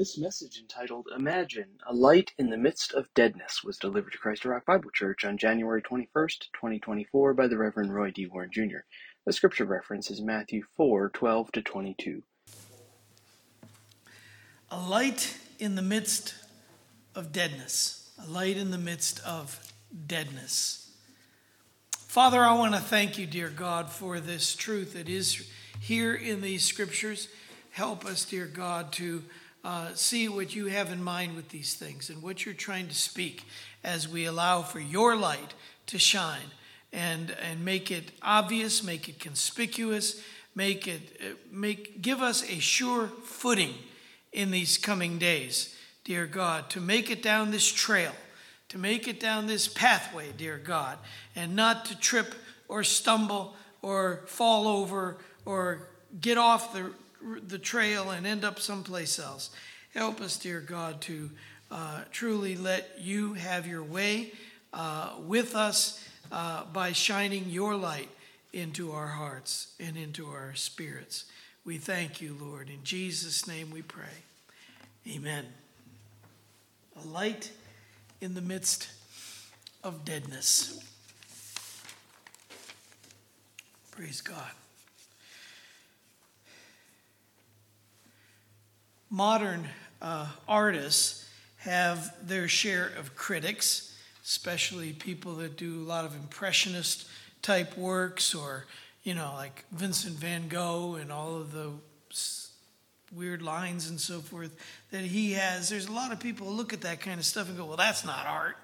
This 0.00 0.16
message, 0.16 0.58
entitled 0.58 1.08
Imagine, 1.14 1.78
a 1.86 1.92
Light 1.92 2.32
in 2.38 2.48
the 2.48 2.56
Midst 2.56 2.94
of 2.94 3.12
Deadness, 3.12 3.62
was 3.62 3.76
delivered 3.76 4.12
to 4.12 4.18
Christ 4.18 4.46
Rock 4.46 4.64
Bible 4.64 4.88
Church 4.94 5.26
on 5.26 5.36
January 5.36 5.82
21st, 5.82 6.52
2024, 6.54 7.34
by 7.34 7.46
the 7.46 7.58
Reverend 7.58 7.94
Roy 7.94 8.10
D. 8.10 8.24
Warren 8.24 8.48
Jr. 8.50 8.78
The 9.26 9.34
scripture 9.34 9.66
reference 9.66 10.10
is 10.10 10.22
Matthew 10.22 10.62
4 10.78 11.10
12 11.10 11.52
to 11.52 11.60
22. 11.60 12.22
A 14.70 14.80
light 14.80 15.36
in 15.58 15.74
the 15.74 15.82
midst 15.82 16.34
of 17.14 17.30
deadness. 17.30 18.10
A 18.26 18.26
light 18.26 18.56
in 18.56 18.70
the 18.70 18.78
midst 18.78 19.20
of 19.26 19.70
deadness. 20.06 20.92
Father, 21.90 22.42
I 22.42 22.54
want 22.54 22.74
to 22.74 22.80
thank 22.80 23.18
you, 23.18 23.26
dear 23.26 23.50
God, 23.50 23.90
for 23.90 24.18
this 24.18 24.56
truth 24.56 24.94
that 24.94 25.10
is 25.10 25.46
here 25.78 26.14
in 26.14 26.40
these 26.40 26.64
scriptures. 26.64 27.28
Help 27.72 28.06
us, 28.06 28.24
dear 28.24 28.46
God, 28.46 28.92
to 28.92 29.24
uh, 29.64 29.88
see 29.94 30.28
what 30.28 30.54
you 30.54 30.66
have 30.66 30.90
in 30.90 31.02
mind 31.02 31.36
with 31.36 31.48
these 31.50 31.74
things 31.74 32.10
and 32.10 32.22
what 32.22 32.44
you're 32.44 32.54
trying 32.54 32.88
to 32.88 32.94
speak 32.94 33.44
as 33.84 34.08
we 34.08 34.24
allow 34.24 34.62
for 34.62 34.80
your 34.80 35.16
light 35.16 35.54
to 35.86 35.98
shine 35.98 36.50
and, 36.92 37.36
and 37.42 37.64
make 37.64 37.90
it 37.90 38.12
obvious, 38.22 38.82
make 38.82 39.08
it 39.08 39.20
conspicuous, 39.20 40.22
make 40.54 40.88
it 40.88 41.00
uh, 41.20 41.34
make 41.50 42.02
give 42.02 42.20
us 42.20 42.42
a 42.50 42.58
sure 42.58 43.08
footing 43.24 43.74
in 44.32 44.50
these 44.50 44.78
coming 44.78 45.18
days, 45.18 45.76
dear 46.04 46.26
God, 46.26 46.70
to 46.70 46.80
make 46.80 47.10
it 47.10 47.22
down 47.22 47.50
this 47.50 47.70
trail, 47.70 48.12
to 48.68 48.78
make 48.78 49.08
it 49.08 49.20
down 49.20 49.46
this 49.46 49.68
pathway, 49.68 50.26
dear 50.36 50.58
God, 50.58 50.98
and 51.36 51.54
not 51.54 51.84
to 51.86 51.98
trip 51.98 52.34
or 52.68 52.84
stumble 52.84 53.54
or 53.82 54.22
fall 54.26 54.68
over 54.68 55.18
or 55.44 55.88
get 56.20 56.38
off 56.38 56.72
the 56.72 56.92
the 57.46 57.58
trail 57.58 58.10
and 58.10 58.26
end 58.26 58.44
up 58.44 58.58
someplace 58.58 59.18
else. 59.18 59.50
Help 59.94 60.20
us, 60.20 60.36
dear 60.36 60.60
God, 60.60 61.00
to 61.02 61.30
uh, 61.70 62.02
truly 62.10 62.56
let 62.56 62.98
you 62.98 63.34
have 63.34 63.66
your 63.66 63.82
way 63.82 64.32
uh, 64.72 65.12
with 65.26 65.54
us 65.54 66.06
uh, 66.32 66.64
by 66.72 66.92
shining 66.92 67.44
your 67.48 67.74
light 67.74 68.08
into 68.52 68.92
our 68.92 69.06
hearts 69.06 69.74
and 69.78 69.96
into 69.96 70.26
our 70.26 70.54
spirits. 70.54 71.24
We 71.64 71.78
thank 71.78 72.20
you, 72.20 72.36
Lord. 72.40 72.68
In 72.68 72.82
Jesus' 72.84 73.46
name 73.46 73.70
we 73.70 73.82
pray. 73.82 74.24
Amen. 75.08 75.46
A 77.02 77.06
light 77.06 77.50
in 78.20 78.34
the 78.34 78.40
midst 78.40 78.88
of 79.82 80.04
deadness. 80.04 80.78
Praise 83.90 84.20
God. 84.20 84.50
Modern 89.10 89.66
uh, 90.00 90.28
artists 90.48 91.28
have 91.58 92.14
their 92.26 92.48
share 92.48 92.92
of 92.98 93.14
critics, 93.16 93.94
especially 94.24 94.92
people 94.92 95.34
that 95.34 95.56
do 95.56 95.82
a 95.82 95.86
lot 95.86 96.04
of 96.04 96.14
impressionist 96.14 97.06
type 97.42 97.76
works 97.76 98.34
or, 98.34 98.66
you 99.02 99.14
know, 99.14 99.32
like 99.34 99.64
Vincent 99.72 100.16
van 100.16 100.48
Gogh 100.48 100.94
and 100.94 101.10
all 101.10 101.36
of 101.36 101.52
the 101.52 101.72
weird 103.12 103.42
lines 103.42 103.90
and 103.90 104.00
so 104.00 104.20
forth 104.20 104.56
that 104.92 105.02
he 105.02 105.32
has. 105.32 105.68
There's 105.68 105.88
a 105.88 105.92
lot 105.92 106.12
of 106.12 106.20
people 106.20 106.46
who 106.46 106.52
look 106.52 106.72
at 106.72 106.82
that 106.82 107.00
kind 107.00 107.18
of 107.18 107.26
stuff 107.26 107.48
and 107.48 107.56
go, 107.56 107.66
well, 107.66 107.76
that's 107.76 108.04
not 108.04 108.26
art, 108.26 108.56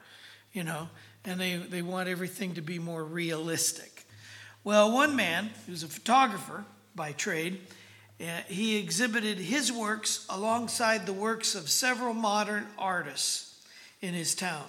you 0.52 0.62
know, 0.62 0.88
and 1.24 1.40
they, 1.40 1.56
they 1.56 1.82
want 1.82 2.08
everything 2.08 2.54
to 2.54 2.62
be 2.62 2.78
more 2.78 3.04
realistic. 3.04 4.06
Well, 4.62 4.92
one 4.92 5.16
man 5.16 5.50
who's 5.66 5.82
a 5.82 5.88
photographer 5.88 6.64
by 6.94 7.12
trade, 7.12 7.58
he 8.18 8.76
exhibited 8.76 9.38
his 9.38 9.70
works 9.70 10.26
alongside 10.28 11.04
the 11.04 11.12
works 11.12 11.54
of 11.54 11.68
several 11.68 12.14
modern 12.14 12.66
artists 12.78 13.60
in 14.00 14.14
his 14.14 14.34
town. 14.34 14.64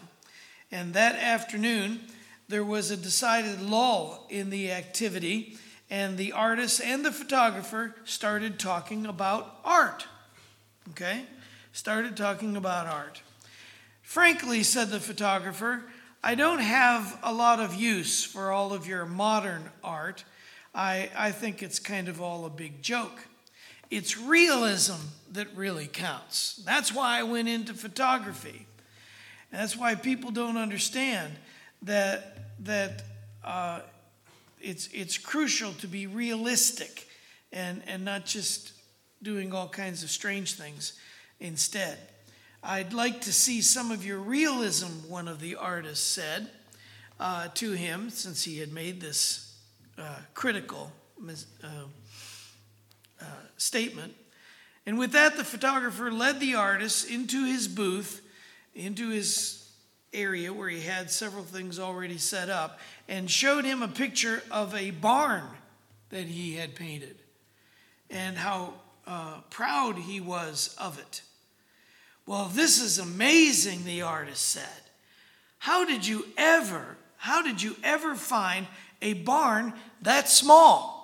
And 0.72 0.94
that 0.94 1.16
afternoon, 1.16 2.02
there 2.50 2.64
was 2.64 2.92
a 2.92 2.98
decided 2.98 3.62
lull 3.62 4.26
in 4.30 4.50
the 4.50 4.72
activity, 4.72 5.58
and 5.90 6.18
the 6.18 6.34
artist 6.34 6.82
and 6.82 7.06
the 7.06 7.12
photographer 7.12 7.96
started 8.04 8.60
talking 8.60 9.06
about 9.06 9.60
art. 9.64 10.06
Okay? 10.90 11.24
Started 11.72 12.18
talking 12.18 12.58
about 12.58 12.88
art. 12.88 13.22
Frankly, 14.02 14.64
said 14.64 14.90
the 14.90 15.00
photographer, 15.00 15.84
I 16.24 16.36
don't 16.36 16.60
have 16.60 17.18
a 17.24 17.34
lot 17.34 17.60
of 17.60 17.76
use 17.76 18.24
for 18.24 18.52
all 18.52 18.74
of 18.74 18.88
your 18.88 19.06
modern 19.06 19.70
art. 19.84 20.24
I, 20.74 21.10
I 21.16 21.32
think 21.32 21.64
it's 21.64 21.80
kind 21.80 22.10
of 22.10 22.22
all 22.22 22.46
a 22.46 22.50
big 22.50 22.82
joke. 22.82 23.20
It's 23.90 24.18
realism 24.18 24.98
that 25.32 25.48
really 25.56 25.88
counts. 25.88 26.62
That's 26.66 26.94
why 26.94 27.20
I 27.20 27.24
went 27.24 27.48
into 27.48 27.74
photography. 27.74 28.66
And 29.52 29.62
that's 29.62 29.78
why 29.78 29.96
people 29.96 30.32
don't 30.32 30.58
understand 30.58 31.34
that, 31.84 32.38
that 32.64 33.04
uh, 33.44 33.80
it's, 34.62 34.88
it's 34.92 35.18
crucial 35.18 35.72
to 35.74 35.88
be 35.88 36.08
realistic 36.08 37.08
and, 37.54 37.82
and 37.88 38.04
not 38.04 38.26
just 38.26 38.74
doing 39.24 39.54
all 39.54 39.70
kinds 39.70 40.04
of 40.04 40.10
strange 40.10 40.56
things 40.56 41.00
instead. 41.40 41.98
I'd 42.64 42.94
like 42.94 43.22
to 43.22 43.32
see 43.32 43.62
some 43.62 43.92
of 43.92 44.06
your 44.06 44.20
realism, 44.20 44.88
one 45.10 45.28
of 45.28 45.40
the 45.40 45.56
artists 45.56 46.06
said 46.06 46.50
uh, 47.20 47.48
to 47.56 47.72
him, 47.72 48.10
since 48.10 48.44
he 48.44 48.60
had 48.60 48.74
made 48.74 49.00
this 49.00 49.56
uh, 49.98 50.18
critical 50.34 50.92
uh, 51.64 51.68
uh, 53.22 53.26
statement. 53.58 54.14
And 54.86 54.98
with 54.98 55.12
that, 55.12 55.36
the 55.38 55.44
photographer 55.44 56.12
led 56.12 56.40
the 56.40 56.56
artist 56.56 57.10
into 57.10 57.46
his 57.46 57.68
booth, 57.68 58.22
into 58.74 59.10
his 59.10 59.70
area 60.14 60.54
where 60.54 60.70
he 60.70 60.82
had 60.82 61.12
several 61.12 61.44
things 61.44 61.80
already 61.80 62.18
set 62.18 62.50
up, 62.50 62.80
and 63.08 63.30
showed 63.30 63.66
him 63.66 63.82
a 63.82 63.88
picture 63.88 64.42
of 64.50 64.74
a 64.74 64.92
barn 64.92 65.44
that 66.10 66.26
he 66.26 66.56
had 66.56 66.76
painted 66.76 67.18
and 68.10 68.38
how 68.38 68.74
uh, 69.06 69.42
proud 69.50 69.98
he 69.98 70.22
was 70.22 70.76
of 70.78 70.98
it. 71.00 71.22
Well, 72.26 72.46
this 72.46 72.82
is 72.82 73.00
amazing, 73.00 73.86
the 73.86 74.02
artist 74.02 74.48
said. 74.48 74.64
How 75.60 75.86
did 75.86 76.06
you 76.06 76.26
ever, 76.38 76.98
how 77.18 77.42
did 77.42 77.62
you 77.62 77.76
ever 77.84 78.16
find 78.16 78.68
a 79.02 79.14
barn 79.14 79.74
that 80.02 80.30
small? 80.30 80.97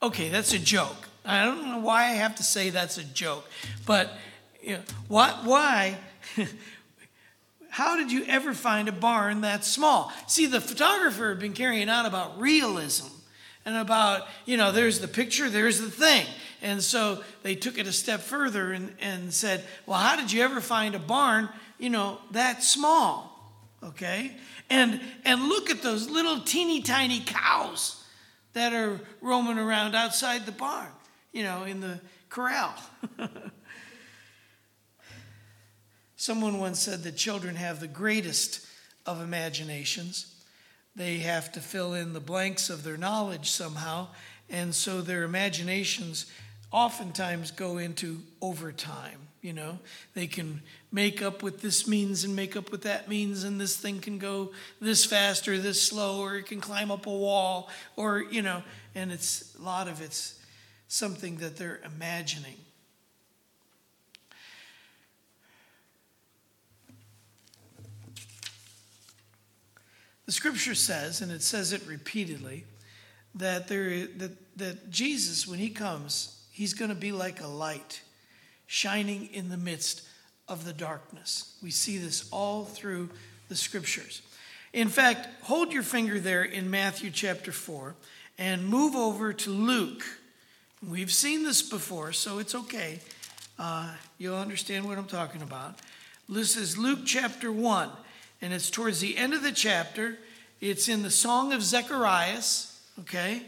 Okay, 0.00 0.28
that's 0.28 0.52
a 0.52 0.58
joke. 0.58 1.08
I 1.24 1.44
don't 1.44 1.66
know 1.66 1.78
why 1.78 2.04
I 2.04 2.12
have 2.12 2.36
to 2.36 2.42
say 2.42 2.70
that's 2.70 2.98
a 2.98 3.04
joke, 3.04 3.48
but 3.84 4.10
you 4.62 4.74
know, 4.74 4.82
what, 5.08 5.44
why? 5.44 5.98
How 7.70 7.96
did 7.96 8.10
you 8.10 8.24
ever 8.26 8.54
find 8.54 8.88
a 8.88 8.92
barn 8.92 9.42
that 9.42 9.64
small? 9.64 10.12
See, 10.26 10.46
the 10.46 10.60
photographer 10.60 11.30
had 11.30 11.38
been 11.38 11.52
carrying 11.52 11.88
on 11.88 12.06
about 12.06 12.40
realism 12.40 13.08
and 13.64 13.76
about, 13.76 14.26
you 14.46 14.56
know, 14.56 14.72
there's 14.72 15.00
the 15.00 15.08
picture, 15.08 15.50
there's 15.50 15.80
the 15.80 15.90
thing. 15.90 16.26
And 16.62 16.82
so 16.82 17.22
they 17.42 17.54
took 17.54 17.76
it 17.76 17.86
a 17.86 17.92
step 17.92 18.20
further 18.20 18.72
and, 18.72 18.94
and 19.00 19.34
said, 19.34 19.64
well, 19.84 19.98
how 19.98 20.16
did 20.16 20.32
you 20.32 20.42
ever 20.42 20.60
find 20.60 20.94
a 20.94 20.98
barn, 20.98 21.48
you 21.78 21.90
know, 21.90 22.18
that 22.30 22.62
small? 22.62 23.52
Okay? 23.82 24.32
And 24.70 25.00
and 25.24 25.48
look 25.48 25.70
at 25.70 25.82
those 25.82 26.08
little 26.08 26.40
teeny 26.40 26.82
tiny 26.82 27.20
cows 27.20 27.97
that 28.58 28.72
are 28.72 29.00
roaming 29.20 29.58
around 29.58 29.94
outside 29.94 30.44
the 30.44 30.52
barn, 30.52 30.90
you 31.32 31.42
know, 31.42 31.64
in 31.64 31.80
the 31.80 32.00
corral. 32.28 32.74
Someone 36.16 36.58
once 36.58 36.80
said 36.80 37.04
that 37.04 37.16
children 37.16 37.54
have 37.54 37.78
the 37.78 37.86
greatest 37.86 38.66
of 39.06 39.22
imaginations. 39.22 40.34
They 40.96 41.18
have 41.18 41.52
to 41.52 41.60
fill 41.60 41.94
in 41.94 42.12
the 42.12 42.20
blanks 42.20 42.68
of 42.68 42.82
their 42.82 42.96
knowledge 42.96 43.50
somehow, 43.50 44.08
and 44.50 44.74
so 44.74 45.00
their 45.00 45.22
imaginations 45.22 46.26
oftentimes 46.72 47.52
go 47.52 47.78
into 47.78 48.22
overtime. 48.42 49.27
You 49.48 49.54
know, 49.54 49.78
they 50.12 50.26
can 50.26 50.60
make 50.92 51.22
up 51.22 51.42
what 51.42 51.62
this 51.62 51.88
means 51.88 52.22
and 52.22 52.36
make 52.36 52.54
up 52.54 52.70
what 52.70 52.82
that 52.82 53.08
means, 53.08 53.44
and 53.44 53.58
this 53.58 53.78
thing 53.78 53.98
can 53.98 54.18
go 54.18 54.50
this 54.78 55.06
fast 55.06 55.48
or 55.48 55.56
this 55.56 55.80
slow, 55.80 56.20
or 56.20 56.36
it 56.36 56.44
can 56.44 56.60
climb 56.60 56.90
up 56.90 57.06
a 57.06 57.10
wall, 57.10 57.70
or, 57.96 58.26
you 58.30 58.42
know, 58.42 58.62
and 58.94 59.10
it's 59.10 59.56
a 59.58 59.62
lot 59.62 59.88
of 59.88 60.02
it's 60.02 60.38
something 60.86 61.38
that 61.38 61.56
they're 61.56 61.80
imagining. 61.82 62.56
The 70.26 70.32
scripture 70.32 70.74
says, 70.74 71.22
and 71.22 71.32
it 71.32 71.40
says 71.40 71.72
it 71.72 71.86
repeatedly, 71.86 72.66
that, 73.34 73.66
there, 73.68 74.08
that, 74.18 74.58
that 74.58 74.90
Jesus, 74.90 75.46
when 75.46 75.58
he 75.58 75.70
comes, 75.70 76.38
he's 76.50 76.74
going 76.74 76.90
to 76.90 76.94
be 76.94 77.12
like 77.12 77.40
a 77.40 77.48
light 77.48 78.02
shining 78.68 79.28
in 79.32 79.48
the 79.48 79.56
midst 79.56 80.02
of 80.46 80.64
the 80.64 80.72
darkness. 80.72 81.58
We 81.60 81.72
see 81.72 81.98
this 81.98 82.28
all 82.30 82.64
through 82.64 83.10
the 83.48 83.56
scriptures. 83.56 84.22
In 84.72 84.86
fact, 84.86 85.26
hold 85.42 85.72
your 85.72 85.82
finger 85.82 86.20
there 86.20 86.44
in 86.44 86.70
Matthew 86.70 87.10
chapter 87.10 87.50
4 87.50 87.96
and 88.38 88.68
move 88.68 88.94
over 88.94 89.32
to 89.32 89.50
Luke 89.50 90.04
We've 90.86 91.12
seen 91.12 91.42
this 91.42 91.60
before, 91.60 92.12
so 92.12 92.38
it's 92.38 92.54
okay. 92.54 93.00
Uh, 93.58 93.92
you'll 94.16 94.36
understand 94.36 94.84
what 94.84 94.96
I'm 94.96 95.06
talking 95.08 95.42
about. 95.42 95.80
This 96.28 96.56
is 96.56 96.78
Luke 96.78 97.00
chapter 97.04 97.50
1, 97.50 97.90
and 98.40 98.52
it's 98.52 98.70
towards 98.70 99.00
the 99.00 99.16
end 99.16 99.34
of 99.34 99.42
the 99.42 99.50
chapter. 99.50 100.18
It's 100.60 100.88
in 100.88 101.02
the 101.02 101.10
Song 101.10 101.52
of 101.52 101.64
Zacharias, 101.64 102.80
okay? 103.00 103.42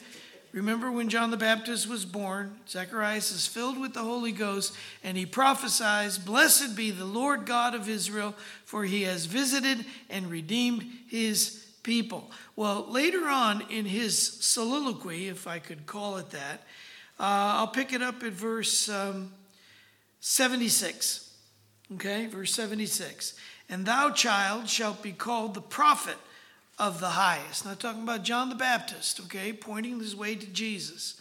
Remember 0.53 0.91
when 0.91 1.09
John 1.09 1.31
the 1.31 1.37
Baptist 1.37 1.89
was 1.89 2.05
born? 2.05 2.57
Zacharias 2.69 3.31
is 3.31 3.47
filled 3.47 3.79
with 3.79 3.95
the 3.95 4.03
Holy 4.03 4.33
Ghost, 4.33 4.75
and 5.05 5.17
he 5.17 5.25
prophesies, 5.25 6.19
Blessed 6.19 6.75
be 6.75 6.91
the 6.91 7.05
Lord 7.05 7.47
God 7.47 7.75
of 7.75 7.89
Israel, 7.89 8.35
for 8.65 8.85
he 8.85 9.03
has 9.03 9.27
visited 9.27 9.85
and 10.09 10.29
redeemed 10.29 10.85
his 11.09 11.65
people. 11.85 12.31
Well, 12.57 12.85
later 12.91 13.29
on 13.29 13.63
in 13.71 13.85
his 13.85 14.19
soliloquy, 14.19 15.29
if 15.29 15.47
I 15.47 15.61
could 15.61 15.87
call 15.87 16.17
it 16.17 16.31
that, 16.31 16.63
uh, 17.21 17.59
I'll 17.59 17.69
pick 17.69 17.93
it 17.93 18.03
up 18.03 18.23
at 18.25 18.33
verse 18.33 18.89
um, 18.89 19.33
76. 20.19 21.33
Okay, 21.95 22.27
verse 22.27 22.53
76. 22.55 23.35
And 23.69 23.87
thou, 23.87 24.11
child, 24.11 24.69
shalt 24.69 25.01
be 25.01 25.13
called 25.13 25.55
the 25.55 25.61
prophet 25.61 26.17
of 26.81 26.99
the 26.99 27.11
highest. 27.11 27.65
Not 27.65 27.79
talking 27.79 28.03
about 28.03 28.25
John 28.25 28.49
the 28.49 28.57
Baptist, 28.57 29.21
okay, 29.21 29.53
pointing 29.53 30.01
his 30.01 30.17
way 30.17 30.35
to 30.35 30.47
Jesus. 30.47 31.21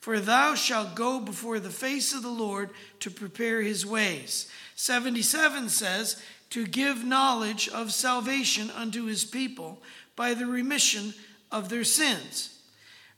For 0.00 0.20
thou 0.20 0.54
shalt 0.54 0.94
go 0.94 1.20
before 1.20 1.58
the 1.58 1.70
face 1.70 2.12
of 2.12 2.22
the 2.22 2.28
Lord 2.28 2.70
to 3.00 3.10
prepare 3.10 3.62
his 3.62 3.86
ways. 3.86 4.50
77 4.74 5.68
says, 5.70 6.22
to 6.50 6.66
give 6.66 7.04
knowledge 7.04 7.68
of 7.68 7.92
salvation 7.92 8.70
unto 8.70 9.04
his 9.04 9.24
people 9.24 9.82
by 10.16 10.34
the 10.34 10.46
remission 10.46 11.14
of 11.52 11.68
their 11.68 11.84
sins. 11.84 12.58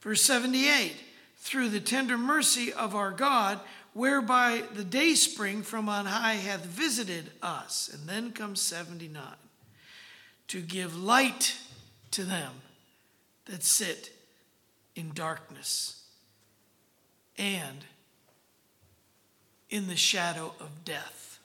Verse 0.00 0.23
78 0.23 0.94
through 1.41 1.71
the 1.71 1.81
tender 1.81 2.19
mercy 2.19 2.71
of 2.73 2.94
our 2.94 3.11
God, 3.11 3.59
whereby 3.94 4.62
the 4.75 4.85
day 4.85 5.15
spring 5.15 5.62
from 5.62 5.88
on 5.88 6.05
high 6.05 6.35
hath 6.35 6.65
visited 6.65 7.31
us. 7.43 7.91
And 7.93 8.06
then 8.06 8.33
comes 8.33 8.61
79 8.61 9.23
to 10.49 10.61
give 10.61 10.97
light 10.97 11.56
to 12.12 12.25
them 12.25 12.53
that 13.47 13.62
sit 13.62 14.11
in 14.95 15.12
darkness 15.12 16.03
and 17.39 17.85
in 19.71 19.87
the 19.87 19.97
shadow 19.97 20.53
of 20.61 20.85
death, 20.85 21.39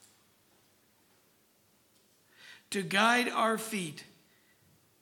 to 2.71 2.81
guide 2.81 3.29
our 3.29 3.57
feet 3.57 4.03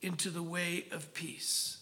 into 0.01 0.30
the 0.30 0.44
way 0.44 0.86
of 0.92 1.13
peace. 1.13 1.77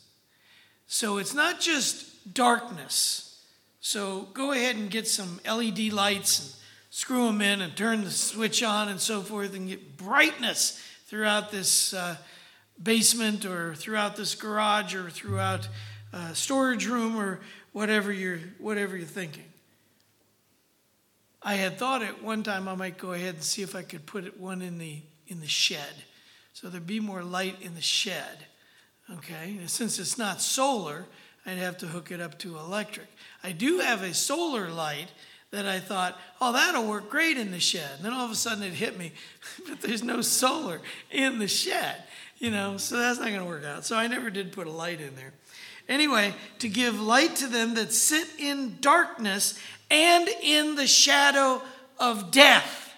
So 0.88 1.18
it's 1.18 1.34
not 1.34 1.60
just 1.60 2.34
darkness. 2.34 3.44
So 3.80 4.28
go 4.34 4.52
ahead 4.52 4.76
and 4.76 4.92
get 4.92 5.08
some 5.08 5.40
LED 5.50 5.92
lights 5.92 6.40
and 6.40 6.50
screw 6.92 7.26
them 7.26 7.42
in 7.42 7.62
and 7.62 7.76
turn 7.76 8.04
the 8.04 8.12
switch 8.12 8.62
on 8.62 8.90
and 8.90 9.00
so 9.00 9.22
forth 9.22 9.56
and 9.56 9.68
get 9.68 9.98
brightness 9.98 10.80
throughout 11.08 11.52
this 11.52 11.94
uh, 11.94 12.16
basement 12.82 13.46
or 13.46 13.76
throughout 13.76 14.16
this 14.16 14.36
garage 14.36 14.96
or 14.96 15.10
throughout 15.10 15.68
a 16.14 16.36
storage 16.36 16.88
room 16.88 17.16
or 17.16 17.40
whatever 17.72 18.12
you're, 18.12 18.40
whatever 18.60 18.98
you're 18.98 19.06
thinking. 19.06 19.46
I 21.42 21.56
had 21.56 21.78
thought 21.78 22.04
at 22.04 22.22
one 22.22 22.44
time 22.44 22.68
I 22.68 22.76
might 22.76 22.98
go 22.98 23.14
ahead 23.14 23.36
and 23.36 23.44
see 23.44 23.62
if 23.62 23.76
I 23.76 23.82
could 23.82 24.06
put 24.06 24.40
one 24.40 24.62
in 24.62 24.78
the, 24.78 25.02
in 25.28 25.40
the 25.40 25.48
shed. 25.48 26.04
So 26.54 26.70
there'd 26.70 26.86
be 26.86 27.00
more 27.00 27.24
light 27.24 27.58
in 27.62 27.74
the 27.76 27.82
shed. 27.82 28.46
Okay, 29.18 29.58
and 29.60 29.70
since 29.70 30.00
it's 30.00 30.18
not 30.18 30.42
solar, 30.42 31.06
I'd 31.46 31.58
have 31.58 31.78
to 31.80 31.88
hook 31.88 32.12
it 32.12 32.22
up 32.22 32.38
to 32.40 32.58
electric. 32.58 33.08
I 33.44 33.52
do 33.52 33.80
have 33.80 34.04
a 34.04 34.14
solar 34.14 34.70
light 34.70 35.12
that 35.52 35.66
I 35.66 35.80
thought, 35.80 36.18
oh, 36.40 36.54
that'll 36.54 36.88
work 36.88 37.10
great 37.10 37.38
in 37.38 37.52
the 37.52 37.60
shed. 37.60 37.90
And 37.98 38.06
then 38.06 38.14
all 38.14 38.24
of 38.26 38.32
a 38.32 38.36
sudden 38.36 38.64
it 38.64 38.74
hit 38.74 38.98
me, 38.98 39.12
but 39.68 39.82
there's 39.82 40.04
no 40.04 40.22
solar 40.22 40.82
in 41.10 41.40
the 41.40 41.48
shed, 41.48 42.04
you 42.42 42.50
know, 42.50 42.76
so 42.78 42.98
that's 42.98 43.20
not 43.20 43.28
going 43.28 43.40
to 43.40 43.46
work 43.46 43.64
out. 43.64 43.86
So 43.86 43.96
I 43.96 44.08
never 44.08 44.32
did 44.32 44.52
put 44.52 44.66
a 44.66 44.72
light 44.72 45.00
in 45.00 45.16
there. 45.16 45.32
Anyway, 45.88 46.34
to 46.58 46.68
give 46.68 47.00
light 47.00 47.36
to 47.36 47.48
them 47.48 47.76
that 47.76 47.94
sit 47.94 48.28
in 48.40 48.78
darkness 48.82 49.60
and 49.92 50.28
in 50.42 50.76
the 50.76 50.88
shadow 50.88 51.62
of 52.00 52.32
death. 52.32 52.94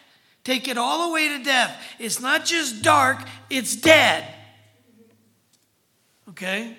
Take 0.46 0.70
it 0.70 0.78
all 0.78 1.10
the 1.10 1.14
way 1.14 1.28
to 1.38 1.44
death. 1.44 1.78
It's 2.00 2.22
not 2.22 2.46
just 2.46 2.82
dark, 2.82 3.20
it's 3.50 3.76
dead. 3.76 4.26
Okay? 6.30 6.78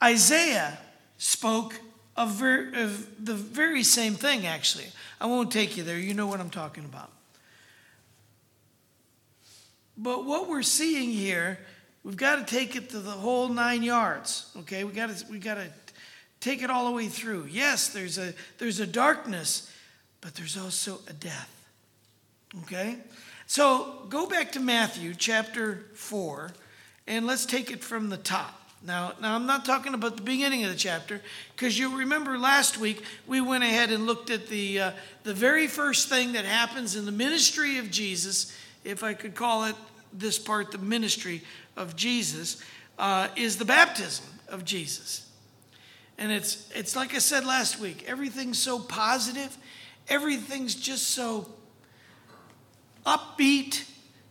Isaiah 0.00 0.78
spoke 1.18 1.74
of, 2.16 2.30
ver- 2.34 2.72
of, 2.74 3.24
the 3.24 3.34
very 3.34 3.82
same 3.82 4.14
thing, 4.14 4.46
actually. 4.46 4.86
I 5.20 5.26
won't 5.26 5.50
take 5.50 5.76
you 5.76 5.82
there. 5.82 5.98
You 5.98 6.14
know 6.14 6.28
what 6.28 6.38
I'm 6.38 6.50
talking 6.50 6.84
about. 6.84 7.10
But 9.96 10.24
what 10.24 10.48
we're 10.48 10.62
seeing 10.62 11.10
here, 11.10 11.58
we've 12.04 12.16
got 12.16 12.36
to 12.36 12.54
take 12.54 12.76
it 12.76 12.90
to 12.90 12.98
the 12.98 13.10
whole 13.10 13.48
nine 13.48 13.82
yards. 13.82 14.50
Okay, 14.58 14.84
we 14.84 14.92
got 14.92 15.14
to 15.14 15.24
we 15.30 15.38
got 15.38 15.54
to 15.54 15.68
take 16.40 16.62
it 16.62 16.70
all 16.70 16.86
the 16.86 16.92
way 16.92 17.08
through. 17.08 17.46
Yes, 17.50 17.88
there's 17.88 18.18
a 18.18 18.34
there's 18.58 18.80
a 18.80 18.86
darkness, 18.86 19.72
but 20.20 20.34
there's 20.34 20.56
also 20.56 21.00
a 21.08 21.12
death. 21.12 21.52
Okay, 22.62 22.98
so 23.46 24.06
go 24.08 24.26
back 24.26 24.52
to 24.52 24.60
Matthew 24.60 25.14
chapter 25.14 25.86
four, 25.94 26.52
and 27.06 27.26
let's 27.26 27.46
take 27.46 27.70
it 27.70 27.82
from 27.82 28.08
the 28.08 28.16
top. 28.16 28.62
Now, 28.82 29.14
now 29.20 29.34
I'm 29.34 29.46
not 29.46 29.64
talking 29.64 29.94
about 29.94 30.16
the 30.16 30.22
beginning 30.22 30.62
of 30.62 30.70
the 30.70 30.76
chapter, 30.76 31.20
because 31.54 31.78
you'll 31.78 31.96
remember 31.96 32.38
last 32.38 32.78
week 32.78 33.02
we 33.26 33.40
went 33.40 33.64
ahead 33.64 33.90
and 33.90 34.06
looked 34.06 34.30
at 34.30 34.48
the 34.48 34.80
uh, 34.80 34.90
the 35.24 35.34
very 35.34 35.66
first 35.66 36.08
thing 36.08 36.32
that 36.32 36.44
happens 36.44 36.94
in 36.94 37.06
the 37.06 37.12
ministry 37.12 37.78
of 37.78 37.90
Jesus, 37.90 38.56
if 38.86 39.02
I 39.02 39.14
could 39.14 39.34
call 39.34 39.64
it 39.64 39.74
this 40.12 40.38
part, 40.38 40.70
the 40.70 40.78
ministry 40.78 41.42
of 41.76 41.96
Jesus, 41.96 42.62
uh, 42.98 43.28
is 43.36 43.58
the 43.58 43.64
baptism 43.64 44.24
of 44.48 44.64
Jesus. 44.64 45.28
And 46.18 46.32
it's 46.32 46.70
it's 46.74 46.96
like 46.96 47.14
I 47.14 47.18
said 47.18 47.44
last 47.44 47.78
week, 47.78 48.04
everything's 48.06 48.58
so 48.58 48.78
positive, 48.78 49.56
everything's 50.08 50.74
just 50.74 51.08
so 51.08 51.46
upbeat, 53.04 53.84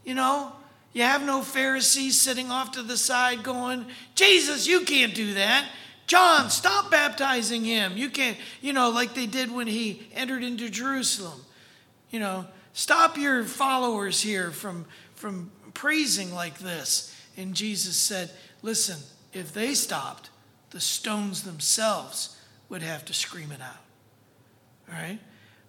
you 0.03 0.15
know. 0.15 0.53
You 0.93 1.03
have 1.03 1.25
no 1.25 1.41
Pharisees 1.41 2.19
sitting 2.19 2.49
off 2.49 2.71
to 2.71 2.81
the 2.81 2.95
side 2.95 3.43
going, 3.43 3.85
Jesus, 4.15 4.65
you 4.65 4.81
can't 4.81 5.13
do 5.13 5.33
that. 5.33 5.67
John, 6.07 6.49
stop 6.49 6.89
baptizing 6.89 7.65
him. 7.65 7.97
You 7.97 8.09
can't, 8.09 8.37
you 8.61 8.71
know, 8.71 8.89
like 8.91 9.13
they 9.13 9.25
did 9.25 9.51
when 9.51 9.67
he 9.67 10.07
entered 10.13 10.41
into 10.41 10.69
Jerusalem. 10.69 11.41
You 12.11 12.21
know, 12.21 12.45
stop 12.75 13.17
your 13.17 13.43
followers 13.43 14.21
here 14.21 14.51
from, 14.51 14.85
from 15.15 15.49
praising 15.73 16.31
like 16.31 16.59
this. 16.59 17.15
And 17.35 17.55
Jesus 17.55 17.97
said, 17.97 18.29
Listen, 18.61 18.97
if 19.33 19.51
they 19.53 19.73
stopped, 19.73 20.29
the 20.69 20.79
stones 20.79 21.43
themselves 21.43 22.37
would 22.69 22.81
have 22.81 23.05
to 23.05 23.13
scream 23.13 23.51
it 23.51 23.61
out. 23.61 23.83
All 24.89 24.95
right? 25.01 25.19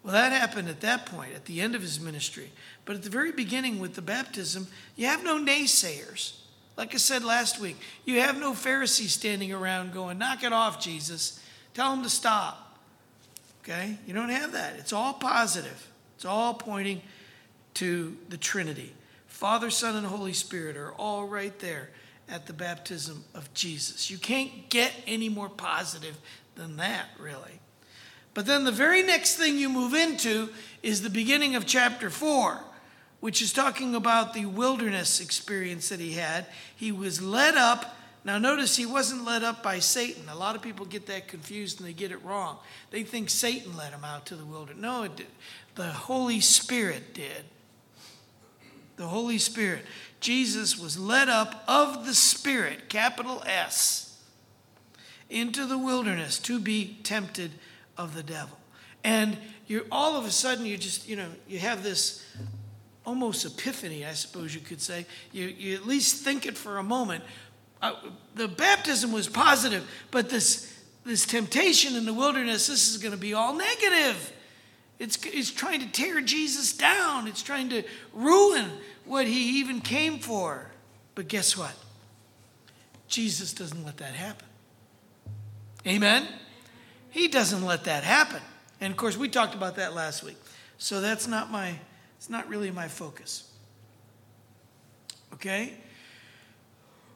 Well, 0.02 0.12
that 0.12 0.32
happened 0.32 0.68
at 0.68 0.80
that 0.82 1.06
point, 1.06 1.34
at 1.34 1.46
the 1.46 1.60
end 1.60 1.74
of 1.74 1.82
his 1.82 2.00
ministry. 2.00 2.52
But 2.84 2.96
at 2.96 3.02
the 3.02 3.10
very 3.10 3.32
beginning 3.32 3.80
with 3.80 3.94
the 3.94 4.02
baptism, 4.02 4.68
you 4.94 5.06
have 5.06 5.24
no 5.24 5.36
naysayers. 5.36 6.38
Like 6.76 6.94
I 6.94 6.98
said 6.98 7.24
last 7.24 7.58
week, 7.58 7.76
you 8.04 8.20
have 8.20 8.38
no 8.38 8.54
Pharisees 8.54 9.12
standing 9.12 9.52
around 9.52 9.92
going, 9.92 10.18
Knock 10.18 10.44
it 10.44 10.52
off, 10.52 10.80
Jesus. 10.80 11.40
Tell 11.74 11.92
him 11.92 12.02
to 12.02 12.08
stop. 12.08 12.78
Okay? 13.62 13.98
You 14.06 14.14
don't 14.14 14.28
have 14.28 14.52
that. 14.52 14.76
It's 14.78 14.92
all 14.92 15.14
positive, 15.14 15.90
all 16.26 16.54
pointing 16.54 17.02
to 17.74 18.16
the 18.28 18.36
Trinity. 18.36 18.92
Father, 19.26 19.70
Son, 19.70 19.96
and 19.96 20.06
Holy 20.06 20.32
Spirit 20.32 20.76
are 20.76 20.92
all 20.92 21.26
right 21.26 21.58
there 21.58 21.90
at 22.28 22.46
the 22.46 22.52
baptism 22.52 23.24
of 23.34 23.52
Jesus. 23.54 24.10
You 24.10 24.18
can't 24.18 24.68
get 24.68 24.92
any 25.06 25.28
more 25.28 25.48
positive 25.48 26.16
than 26.54 26.76
that, 26.76 27.06
really. 27.18 27.60
But 28.34 28.46
then 28.46 28.64
the 28.64 28.72
very 28.72 29.02
next 29.02 29.36
thing 29.36 29.56
you 29.56 29.68
move 29.68 29.94
into 29.94 30.50
is 30.82 31.02
the 31.02 31.10
beginning 31.10 31.54
of 31.54 31.66
chapter 31.66 32.10
4, 32.10 32.60
which 33.20 33.40
is 33.40 33.52
talking 33.52 33.94
about 33.94 34.34
the 34.34 34.46
wilderness 34.46 35.20
experience 35.20 35.88
that 35.88 36.00
he 36.00 36.12
had. 36.12 36.46
He 36.74 36.92
was 36.92 37.22
led 37.22 37.56
up. 37.56 37.96
Now, 38.24 38.38
notice 38.38 38.76
he 38.76 38.86
wasn't 38.86 39.24
led 39.24 39.44
up 39.44 39.62
by 39.62 39.78
Satan. 39.78 40.28
A 40.28 40.34
lot 40.34 40.56
of 40.56 40.62
people 40.62 40.84
get 40.84 41.06
that 41.06 41.28
confused 41.28 41.78
and 41.78 41.88
they 41.88 41.92
get 41.92 42.10
it 42.10 42.22
wrong. 42.24 42.58
They 42.90 43.04
think 43.04 43.30
Satan 43.30 43.76
led 43.76 43.92
him 43.92 44.04
out 44.04 44.26
to 44.26 44.34
the 44.34 44.44
wilderness. 44.44 44.82
No, 44.82 45.04
it 45.04 45.16
did. 45.16 45.26
The 45.76 45.84
Holy 45.84 46.40
Spirit 46.40 47.14
did. 47.14 47.44
The 48.96 49.06
Holy 49.06 49.38
Spirit. 49.38 49.84
Jesus 50.20 50.78
was 50.78 50.98
led 50.98 51.28
up 51.28 51.62
of 51.68 52.06
the 52.06 52.14
Spirit, 52.14 52.88
capital 52.88 53.42
S, 53.46 54.18
into 55.28 55.66
the 55.66 55.78
wilderness 55.78 56.38
to 56.40 56.58
be 56.58 56.98
tempted 57.02 57.52
of 57.96 58.14
the 58.14 58.22
devil. 58.22 58.58
And 59.04 59.36
you're 59.66 59.84
all 59.92 60.16
of 60.16 60.24
a 60.24 60.30
sudden 60.30 60.66
you 60.66 60.76
just, 60.78 61.08
you 61.08 61.16
know, 61.16 61.28
you 61.46 61.58
have 61.58 61.82
this 61.82 62.24
almost 63.04 63.44
epiphany, 63.44 64.04
I 64.04 64.14
suppose 64.14 64.54
you 64.54 64.60
could 64.60 64.80
say. 64.80 65.06
You, 65.32 65.46
you 65.46 65.76
at 65.76 65.86
least 65.86 66.24
think 66.24 66.46
it 66.46 66.56
for 66.56 66.78
a 66.78 66.82
moment. 66.82 67.22
Uh, 67.82 67.92
the 68.34 68.48
baptism 68.48 69.12
was 69.12 69.28
positive, 69.28 69.88
but 70.10 70.28
this 70.30 70.72
this 71.04 71.24
temptation 71.24 71.94
in 71.94 72.04
the 72.04 72.12
wilderness, 72.12 72.66
this 72.66 72.90
is 72.92 72.98
going 72.98 73.12
to 73.12 73.18
be 73.18 73.32
all 73.32 73.54
negative. 73.54 74.32
It's, 74.98 75.18
it's 75.24 75.50
trying 75.50 75.80
to 75.80 75.88
tear 75.90 76.20
Jesus 76.20 76.76
down, 76.76 77.28
it's 77.28 77.42
trying 77.42 77.68
to 77.70 77.82
ruin 78.12 78.70
what 79.04 79.26
he 79.26 79.60
even 79.60 79.80
came 79.80 80.18
for. 80.18 80.70
But 81.14 81.28
guess 81.28 81.56
what? 81.56 81.74
Jesus 83.08 83.52
doesn't 83.52 83.84
let 83.84 83.98
that 83.98 84.14
happen. 84.14 84.46
Amen? 85.86 86.26
He 87.10 87.28
doesn't 87.28 87.64
let 87.64 87.84
that 87.84 88.04
happen. 88.04 88.40
And 88.80 88.90
of 88.90 88.96
course, 88.96 89.16
we 89.16 89.28
talked 89.28 89.54
about 89.54 89.76
that 89.76 89.94
last 89.94 90.22
week. 90.22 90.36
So 90.78 91.00
that's 91.00 91.26
not 91.26 91.50
my, 91.50 91.78
it's 92.18 92.28
not 92.28 92.48
really 92.48 92.70
my 92.70 92.88
focus. 92.88 93.50
Okay? 95.34 95.74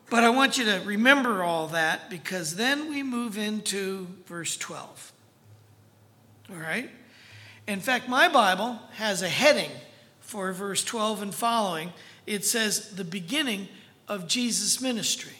But 0.08 0.24
I 0.24 0.30
want 0.30 0.58
you 0.58 0.64
to 0.64 0.80
remember 0.84 1.42
all 1.42 1.68
that 1.68 2.10
because 2.10 2.56
then 2.56 2.88
we 2.88 3.02
move 3.02 3.38
into 3.38 4.08
verse 4.26 4.56
12. 4.56 5.12
All 6.50 6.56
right? 6.56 6.90
In 7.70 7.78
fact, 7.78 8.08
my 8.08 8.26
Bible 8.26 8.80
has 8.94 9.22
a 9.22 9.28
heading 9.28 9.70
for 10.18 10.52
verse 10.52 10.82
12 10.82 11.22
and 11.22 11.32
following. 11.32 11.92
It 12.26 12.44
says, 12.44 12.96
the 12.96 13.04
beginning 13.04 13.68
of 14.08 14.26
Jesus' 14.26 14.80
ministry. 14.80 15.36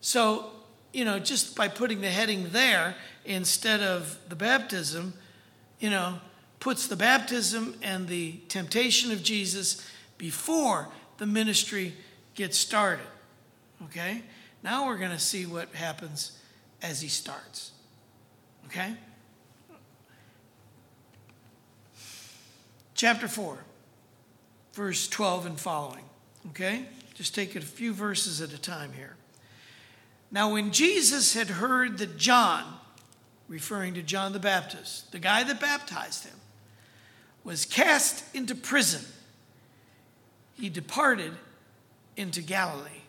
So, 0.00 0.50
you 0.94 1.04
know, 1.04 1.18
just 1.18 1.54
by 1.54 1.68
putting 1.68 2.00
the 2.00 2.08
heading 2.08 2.48
there 2.52 2.94
instead 3.26 3.82
of 3.82 4.18
the 4.30 4.34
baptism, 4.34 5.12
you 5.78 5.90
know, 5.90 6.20
puts 6.58 6.86
the 6.86 6.96
baptism 6.96 7.76
and 7.82 8.08
the 8.08 8.38
temptation 8.48 9.12
of 9.12 9.22
Jesus 9.22 9.86
before 10.16 10.88
the 11.18 11.26
ministry 11.26 11.92
gets 12.34 12.56
started. 12.56 13.06
Okay? 13.84 14.22
Now 14.62 14.86
we're 14.86 14.96
going 14.96 15.10
to 15.10 15.18
see 15.18 15.44
what 15.44 15.74
happens 15.74 16.32
as 16.80 17.02
he 17.02 17.08
starts. 17.08 17.72
Okay? 18.68 18.94
Chapter 22.96 23.28
4, 23.28 23.58
verse 24.72 25.06
12 25.06 25.46
and 25.46 25.60
following. 25.60 26.04
Okay? 26.48 26.86
Just 27.14 27.34
take 27.34 27.54
it 27.54 27.62
a 27.62 27.66
few 27.66 27.92
verses 27.92 28.40
at 28.40 28.52
a 28.52 28.58
time 28.58 28.92
here. 28.94 29.16
Now, 30.30 30.52
when 30.52 30.72
Jesus 30.72 31.34
had 31.34 31.48
heard 31.48 31.98
that 31.98 32.16
John, 32.16 32.64
referring 33.48 33.94
to 33.94 34.02
John 34.02 34.32
the 34.32 34.38
Baptist, 34.38 35.12
the 35.12 35.18
guy 35.18 35.44
that 35.44 35.60
baptized 35.60 36.24
him, 36.24 36.34
was 37.44 37.64
cast 37.64 38.24
into 38.34 38.54
prison, 38.54 39.04
he 40.54 40.68
departed 40.68 41.32
into 42.16 42.42
Galilee, 42.42 43.02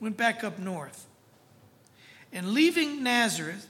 went 0.00 0.16
back 0.16 0.42
up 0.42 0.58
north, 0.58 1.06
and 2.32 2.50
leaving 2.50 3.02
Nazareth, 3.02 3.68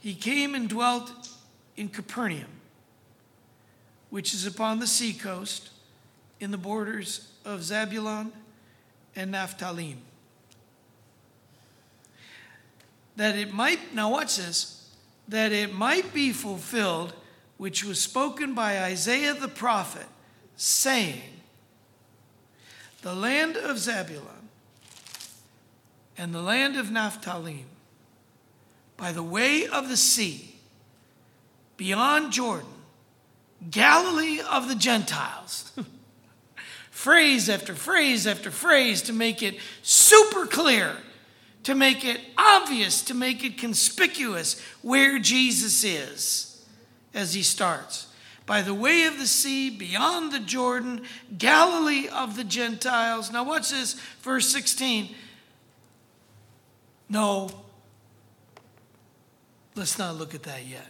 he 0.00 0.14
came 0.14 0.54
and 0.54 0.68
dwelt 0.68 1.28
in 1.76 1.88
Capernaum, 1.88 2.50
which 4.12 4.34
is 4.34 4.44
upon 4.44 4.78
the 4.78 4.86
seacoast 4.86 5.70
in 6.38 6.50
the 6.50 6.58
borders 6.58 7.32
of 7.46 7.60
Zabulon 7.60 8.30
and 9.16 9.30
Naphtali 9.30 9.96
that 13.16 13.36
it 13.36 13.54
might, 13.54 13.94
now 13.94 14.10
watch 14.10 14.36
this, 14.36 14.90
that 15.28 15.50
it 15.50 15.72
might 15.72 16.12
be 16.12 16.30
fulfilled 16.30 17.14
which 17.56 17.84
was 17.84 17.98
spoken 17.98 18.52
by 18.52 18.82
Isaiah 18.82 19.32
the 19.32 19.48
prophet, 19.48 20.06
saying, 20.56 21.22
The 23.00 23.14
land 23.14 23.56
of 23.56 23.78
Zabulon 23.78 24.48
and 26.18 26.34
the 26.34 26.42
land 26.42 26.76
of 26.76 26.90
Naphtali, 26.90 27.64
by 28.98 29.10
the 29.10 29.22
way 29.22 29.66
of 29.66 29.88
the 29.88 29.96
sea, 29.96 30.56
beyond 31.78 32.30
Jordan, 32.30 32.81
Galilee 33.70 34.40
of 34.40 34.68
the 34.68 34.74
Gentiles. 34.74 35.72
phrase 36.90 37.48
after 37.48 37.74
phrase 37.74 38.26
after 38.26 38.50
phrase 38.50 39.02
to 39.02 39.12
make 39.12 39.42
it 39.42 39.56
super 39.82 40.46
clear 40.46 40.96
to 41.64 41.74
make 41.74 42.04
it 42.04 42.20
obvious, 42.36 43.02
to 43.02 43.14
make 43.14 43.44
it 43.44 43.56
conspicuous 43.56 44.60
where 44.82 45.18
Jesus 45.18 45.84
is 45.84 46.64
as 47.14 47.34
he 47.34 47.42
starts. 47.42 48.08
By 48.46 48.62
the 48.62 48.74
way 48.74 49.04
of 49.04 49.18
the 49.18 49.26
sea, 49.26 49.70
beyond 49.70 50.32
the 50.32 50.40
Jordan, 50.40 51.02
Galilee 51.38 52.08
of 52.08 52.36
the 52.36 52.44
Gentiles. 52.44 53.30
Now, 53.30 53.44
what's 53.44 53.70
this? 53.70 53.94
Verse 54.22 54.48
16. 54.48 55.14
No, 57.08 57.50
let's 59.76 59.98
not 59.98 60.16
look 60.16 60.34
at 60.34 60.42
that 60.42 60.66
yet. 60.66 60.88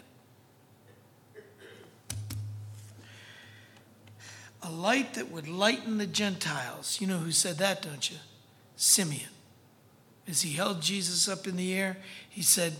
A 4.63 4.71
light 4.71 5.15
that 5.15 5.31
would 5.31 5.49
lighten 5.49 5.99
the 5.99 6.07
Gentiles. 6.07 6.99
You 7.01 7.07
know 7.07 7.19
who 7.19 7.33
said 7.33 7.59
that, 7.59 7.83
don't 7.83 8.11
you? 8.11 8.19
Simeon 8.77 9.29
as 10.29 10.43
he 10.43 10.53
held 10.53 10.81
Jesus 10.81 11.29
up 11.29 11.47
in 11.47 11.57
the 11.57 11.75
air, 11.75 11.97
he 12.29 12.43
said, 12.43 12.75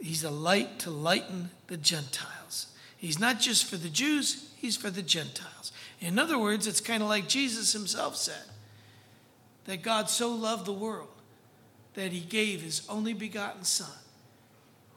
He's 0.00 0.24
a 0.24 0.30
light 0.30 0.78
to 0.80 0.90
lighten 0.90 1.50
the 1.68 1.76
Gentiles. 1.76 2.66
He's 2.96 3.18
not 3.18 3.38
just 3.40 3.64
for 3.64 3.76
the 3.76 3.88
Jews, 3.88 4.50
he's 4.56 4.76
for 4.76 4.90
the 4.90 5.02
Gentiles. 5.02 5.72
In 6.00 6.18
other 6.18 6.38
words, 6.38 6.66
it's 6.66 6.80
kind 6.80 7.02
of 7.02 7.08
like 7.08 7.28
Jesus 7.28 7.72
himself 7.72 8.16
said 8.16 8.44
that 9.64 9.82
God 9.82 10.10
so 10.10 10.28
loved 10.30 10.66
the 10.66 10.72
world 10.72 11.08
that 11.94 12.12
he 12.12 12.20
gave 12.20 12.60
his 12.60 12.82
only 12.88 13.14
begotten 13.14 13.64
Son. 13.64 13.88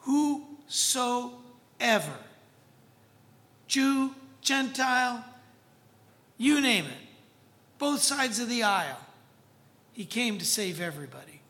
Whosoever, 0.01 1.37
Jew, 3.67 4.13
Gentile, 4.41 5.23
you 6.37 6.61
name 6.61 6.85
it, 6.85 7.07
both 7.77 8.01
sides 8.01 8.39
of 8.39 8.49
the 8.49 8.63
aisle, 8.63 8.99
he 9.93 10.05
came 10.05 10.37
to 10.37 10.45
save 10.45 10.79
everybody. 10.79 11.41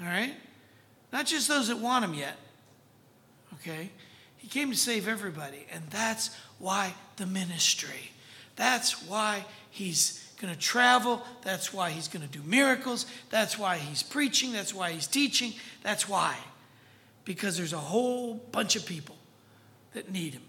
All 0.00 0.06
right? 0.06 0.34
Not 1.12 1.26
just 1.26 1.46
those 1.46 1.68
that 1.68 1.78
want 1.78 2.04
him 2.04 2.14
yet. 2.14 2.36
Okay? 3.54 3.90
He 4.36 4.48
came 4.48 4.70
to 4.70 4.76
save 4.76 5.06
everybody. 5.06 5.66
And 5.72 5.84
that's 5.90 6.30
why 6.58 6.94
the 7.16 7.26
ministry. 7.26 8.10
That's 8.56 9.02
why 9.06 9.44
he's 9.70 10.28
going 10.40 10.52
to 10.52 10.58
travel. 10.58 11.22
That's 11.42 11.72
why 11.72 11.90
he's 11.90 12.08
going 12.08 12.26
to 12.26 12.38
do 12.38 12.42
miracles. 12.44 13.06
That's 13.30 13.58
why 13.58 13.76
he's 13.78 14.02
preaching. 14.02 14.52
That's 14.52 14.74
why 14.74 14.90
he's 14.90 15.06
teaching. 15.06 15.52
That's 15.82 16.08
why. 16.08 16.36
Because 17.24 17.56
there's 17.56 17.72
a 17.72 17.78
whole 17.78 18.34
bunch 18.34 18.76
of 18.76 18.84
people 18.84 19.16
that 19.94 20.10
need 20.10 20.34
him. 20.34 20.42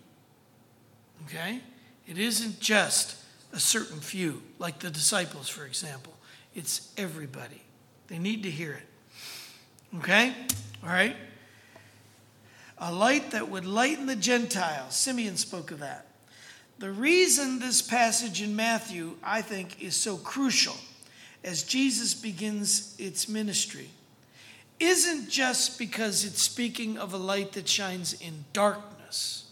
Okay? 1.26 1.62
It 2.08 2.18
isn't 2.18 2.60
just 2.60 3.16
a 3.56 3.60
certain 3.60 4.02
few, 4.02 4.44
like 4.60 4.80
the 4.80 4.92
disciples, 4.92 5.48
for 5.48 5.66
example. 5.66 6.14
It's 6.54 6.92
everybody. 6.98 7.62
They 8.08 8.20
need 8.20 8.44
to 8.44 8.52
hear 8.52 8.74
it. 8.74 9.98
Okay? 10.00 10.34
All 10.84 10.90
right? 10.90 11.16
A 12.78 12.92
light 12.92 13.32
that 13.32 13.50
would 13.50 13.66
lighten 13.66 14.08
the 14.08 14.16
Gentiles. 14.16 14.94
Simeon 14.96 15.38
spoke 15.38 15.72
of 15.72 15.80
that. 15.80 16.06
The 16.80 16.92
reason 16.92 17.60
this 17.60 17.82
passage 17.82 18.42
in 18.42 18.54
Matthew, 18.54 19.16
I 19.24 19.42
think, 19.42 19.82
is 19.82 19.96
so 19.96 20.18
crucial 20.18 20.76
as 21.42 21.64
Jesus 21.64 22.14
begins 22.14 22.94
its 23.00 23.30
ministry 23.30 23.90
isn't 24.78 25.30
just 25.30 25.80
because 25.80 26.26
it's 26.26 26.42
speaking 26.42 26.98
of 26.98 27.14
a 27.14 27.18
light 27.18 27.54
that 27.54 27.70
shines 27.70 28.12
in 28.20 28.44
darkness, 28.52 29.50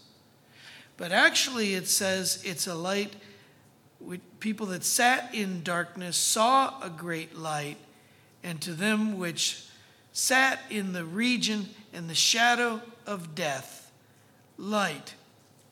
but 0.98 1.12
actually 1.12 1.74
it 1.74 1.88
says 1.88 2.42
it's 2.44 2.66
a 2.66 2.74
light 2.74 3.14
people 4.40 4.66
that 4.66 4.84
sat 4.84 5.34
in 5.34 5.62
darkness 5.62 6.16
saw 6.16 6.80
a 6.82 6.90
great 6.90 7.36
light, 7.36 7.76
and 8.42 8.60
to 8.60 8.72
them 8.72 9.18
which 9.18 9.64
sat 10.12 10.60
in 10.70 10.92
the 10.92 11.04
region 11.04 11.68
and 11.92 12.08
the 12.08 12.14
shadow 12.14 12.80
of 13.06 13.34
death, 13.34 13.90
light 14.56 15.14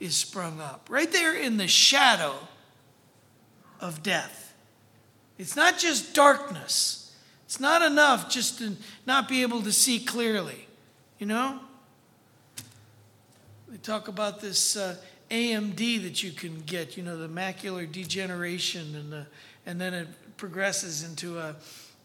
is 0.01 0.17
sprung 0.17 0.61
up. 0.61 0.89
Right 0.91 1.11
there 1.11 1.35
in 1.35 1.59
the 1.59 1.69
shadow 1.69 2.35
of 3.81 4.03
death. 4.03 4.55
It's 5.39 5.57
not 5.57 5.79
just 5.79 6.15
darkness. 6.15 7.15
It's 7.45 7.61
not 7.61 7.83
enough 7.83 8.31
just 8.31 8.59
to 8.59 8.77
not 9.07 9.29
be 9.29 9.43
able 9.43 9.63
to 9.63 9.73
see 9.73 10.01
clearly. 10.01 10.67
You 11.19 11.27
know? 11.27 11.61
They 13.69 13.77
talk 13.79 14.09
about 14.09 14.41
this 14.41 14.77
uh, 14.77 14.97
AMD 15.33 16.03
that 16.03 16.23
you 16.23 16.31
can 16.31 16.61
get, 16.67 16.99
you 16.99 17.03
know, 17.03 17.17
the 17.17 17.29
macular 17.29 17.91
degeneration, 17.91 18.95
and, 18.95 19.11
the, 19.11 19.27
and 19.65 19.81
then 19.81 19.95
it 19.95 20.09
progresses 20.37 21.03
into 21.03 21.39
a, 21.39 21.57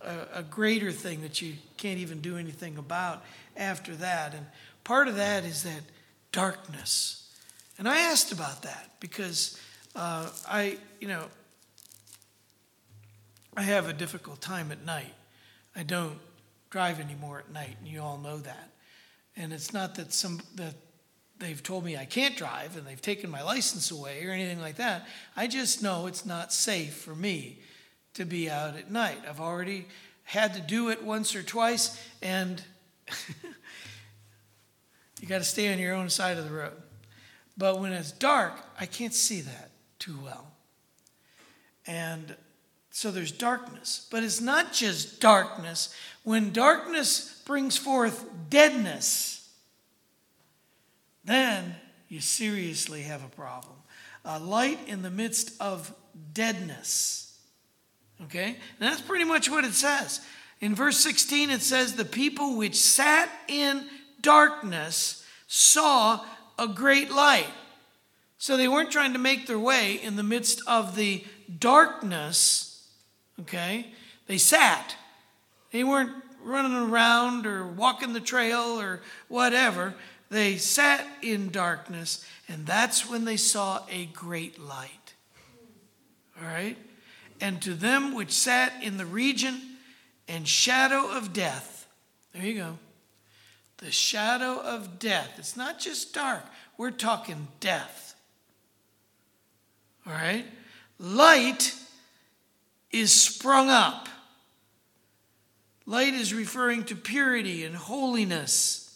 a, 0.01 0.15
a 0.35 0.43
greater 0.43 0.93
thing 0.93 1.21
that 1.21 1.41
you 1.41 1.55
can't 1.75 1.99
even 1.99 2.21
do 2.21 2.37
anything 2.37 2.77
about 2.77 3.25
after 3.57 3.93
that. 3.97 4.33
And 4.33 4.45
part 4.85 5.09
of 5.09 5.17
that 5.17 5.43
is 5.43 5.63
that 5.63 5.81
darkness. 6.31 7.29
And 7.77 7.87
I 7.87 7.99
asked 7.99 8.31
about 8.31 8.63
that 8.63 8.91
because 9.01 9.59
uh, 9.93 10.29
I, 10.47 10.77
you 11.01 11.09
know, 11.09 11.25
I 13.57 13.63
have 13.63 13.89
a 13.89 13.93
difficult 13.93 14.39
time 14.39 14.71
at 14.71 14.85
night. 14.85 15.13
I 15.75 15.83
don't 15.83 16.17
drive 16.69 17.01
anymore 17.01 17.39
at 17.39 17.51
night, 17.51 17.75
and 17.79 17.87
you 17.89 18.01
all 18.01 18.17
know 18.17 18.37
that. 18.37 18.69
And 19.35 19.51
it's 19.51 19.73
not 19.73 19.95
that 19.95 20.13
some 20.13 20.39
that 20.55 20.75
they've 21.39 21.61
told 21.61 21.83
me 21.83 21.97
I 21.97 22.05
can't 22.05 22.35
drive 22.35 22.77
and 22.77 22.85
they've 22.85 23.01
taken 23.01 23.29
my 23.29 23.43
license 23.43 23.91
away 23.91 24.25
or 24.25 24.31
anything 24.31 24.59
like 24.59 24.77
that. 24.77 25.07
I 25.35 25.47
just 25.47 25.83
know 25.83 26.07
it's 26.07 26.25
not 26.25 26.51
safe 26.51 26.95
for 26.95 27.15
me 27.15 27.59
to 28.15 28.25
be 28.25 28.49
out 28.49 28.75
at 28.75 28.91
night. 28.91 29.19
I've 29.27 29.39
already 29.39 29.85
had 30.23 30.53
to 30.55 30.61
do 30.61 30.89
it 30.89 31.03
once 31.03 31.35
or 31.35 31.43
twice, 31.43 32.01
and 32.21 32.61
you 35.21 35.27
got 35.27 35.37
to 35.37 35.43
stay 35.43 35.71
on 35.71 35.79
your 35.79 35.93
own 35.93 36.09
side 36.09 36.37
of 36.37 36.45
the 36.45 36.53
road. 36.53 36.73
But 37.57 37.79
when 37.79 37.93
it's 37.93 38.11
dark, 38.11 38.53
I 38.79 38.85
can't 38.85 39.13
see 39.13 39.41
that 39.41 39.71
too 39.99 40.17
well. 40.23 40.51
And 41.85 42.35
so 42.91 43.11
there's 43.11 43.31
darkness. 43.31 44.07
But 44.11 44.23
it's 44.23 44.41
not 44.41 44.73
just 44.73 45.21
darkness. 45.21 45.93
When 46.23 46.51
darkness 46.51 47.41
brings 47.45 47.77
forth 47.77 48.25
deadness, 48.49 49.36
then 51.27 51.75
you 52.07 52.21
seriously 52.21 53.03
have 53.03 53.23
a 53.23 53.29
problem. 53.29 53.75
A 54.25 54.39
light 54.39 54.79
in 54.87 55.03
the 55.03 55.11
midst 55.11 55.53
of 55.61 55.93
deadness. 56.33 57.37
Okay? 58.25 58.47
And 58.47 58.55
that's 58.79 59.01
pretty 59.01 59.25
much 59.25 59.49
what 59.49 59.63
it 59.63 59.73
says. 59.73 60.21
In 60.59 60.73
verse 60.73 60.97
16, 60.99 61.49
it 61.49 61.61
says, 61.61 61.93
The 61.93 62.05
people 62.05 62.57
which 62.57 62.75
sat 62.75 63.29
in 63.47 63.85
darkness 64.21 65.25
saw 65.47 66.21
a 66.57 66.67
great 66.67 67.11
light. 67.11 67.47
So 68.39 68.57
they 68.57 68.67
weren't 68.67 68.91
trying 68.91 69.13
to 69.13 69.19
make 69.19 69.47
their 69.47 69.59
way 69.59 69.93
in 69.95 70.15
the 70.15 70.23
midst 70.23 70.61
of 70.67 70.95
the 70.95 71.23
darkness, 71.59 72.87
okay? 73.41 73.87
They 74.27 74.37
sat. 74.37 74.95
They 75.71 75.83
weren't 75.83 76.11
running 76.43 76.75
around 76.75 77.45
or 77.45 77.67
walking 77.67 78.13
the 78.13 78.19
trail 78.19 78.79
or 78.79 79.01
whatever. 79.27 79.95
They 80.29 80.57
sat 80.57 81.05
in 81.21 81.49
darkness, 81.49 82.25
and 82.49 82.65
that's 82.65 83.09
when 83.09 83.25
they 83.25 83.37
saw 83.37 83.83
a 83.89 84.05
great 84.07 84.59
light. 84.59 85.13
All 86.39 86.47
right? 86.47 86.77
And 87.39 87.61
to 87.61 87.73
them 87.73 88.13
which 88.13 88.31
sat 88.31 88.73
in 88.81 88.97
the 88.97 89.05
region 89.05 89.61
and 90.27 90.47
shadow 90.47 91.09
of 91.09 91.33
death, 91.33 91.87
there 92.33 92.43
you 92.43 92.55
go. 92.55 92.77
The 93.77 93.91
shadow 93.91 94.59
of 94.59 94.99
death. 94.99 95.35
It's 95.37 95.55
not 95.55 95.79
just 95.79 96.13
dark, 96.13 96.43
we're 96.77 96.91
talking 96.91 97.47
death. 97.59 98.15
All 100.05 100.13
right? 100.13 100.45
Light 100.99 101.75
is 102.91 103.13
sprung 103.13 103.69
up. 103.69 104.09
Light 105.85 106.13
is 106.13 106.33
referring 106.33 106.83
to 106.85 106.95
purity 106.95 107.63
and 107.63 107.75
holiness. 107.75 108.86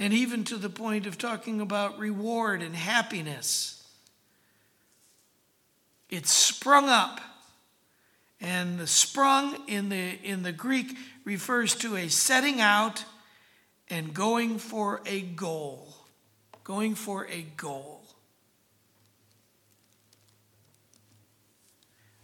And 0.00 0.14
even 0.14 0.44
to 0.44 0.56
the 0.56 0.70
point 0.70 1.06
of 1.06 1.18
talking 1.18 1.60
about 1.60 1.98
reward 1.98 2.62
and 2.62 2.74
happiness. 2.74 3.86
It 6.08 6.26
sprung 6.26 6.88
up. 6.88 7.20
And 8.40 8.78
the 8.78 8.86
sprung 8.86 9.68
in 9.68 9.90
the, 9.90 10.18
in 10.24 10.42
the 10.42 10.52
Greek 10.52 10.96
refers 11.26 11.74
to 11.76 11.96
a 11.96 12.08
setting 12.08 12.62
out 12.62 13.04
and 13.90 14.14
going 14.14 14.58
for 14.58 15.02
a 15.04 15.20
goal. 15.20 15.94
Going 16.64 16.94
for 16.94 17.26
a 17.26 17.42
goal. 17.58 18.00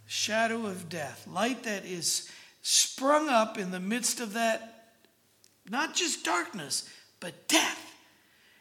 Shadow 0.06 0.64
of 0.64 0.88
death, 0.88 1.26
light 1.30 1.64
that 1.64 1.84
is 1.84 2.30
sprung 2.62 3.28
up 3.28 3.58
in 3.58 3.70
the 3.70 3.80
midst 3.80 4.20
of 4.20 4.32
that, 4.32 4.92
not 5.68 5.94
just 5.94 6.24
darkness, 6.24 6.88
but 7.20 7.48
death. 7.48 7.94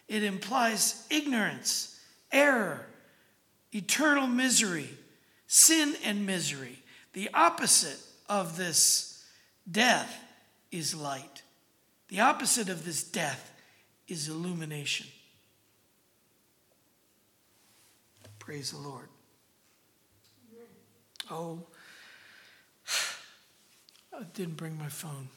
It 0.08 0.24
implies 0.24 1.06
ignorance, 1.10 2.00
error, 2.32 2.86
eternal 3.72 4.28
misery, 4.28 4.90
sin 5.48 5.96
and 6.04 6.26
misery. 6.26 6.80
The 7.14 7.30
opposite 7.34 8.00
of 8.30 8.58
this 8.58 9.24
death 9.70 10.16
is 10.72 10.94
light. 10.94 11.42
The 12.10 12.20
opposite 12.20 12.70
of 12.70 12.86
this 12.86 13.04
death 13.04 13.52
is 14.08 14.30
illumination. 14.30 15.08
Praise 18.46 18.72
the 18.72 18.78
Lord. 18.78 19.08
Oh, 21.32 21.64
I 24.14 24.24
didn't 24.36 24.58
bring 24.58 24.78
my 24.78 24.88
phone. 24.88 25.30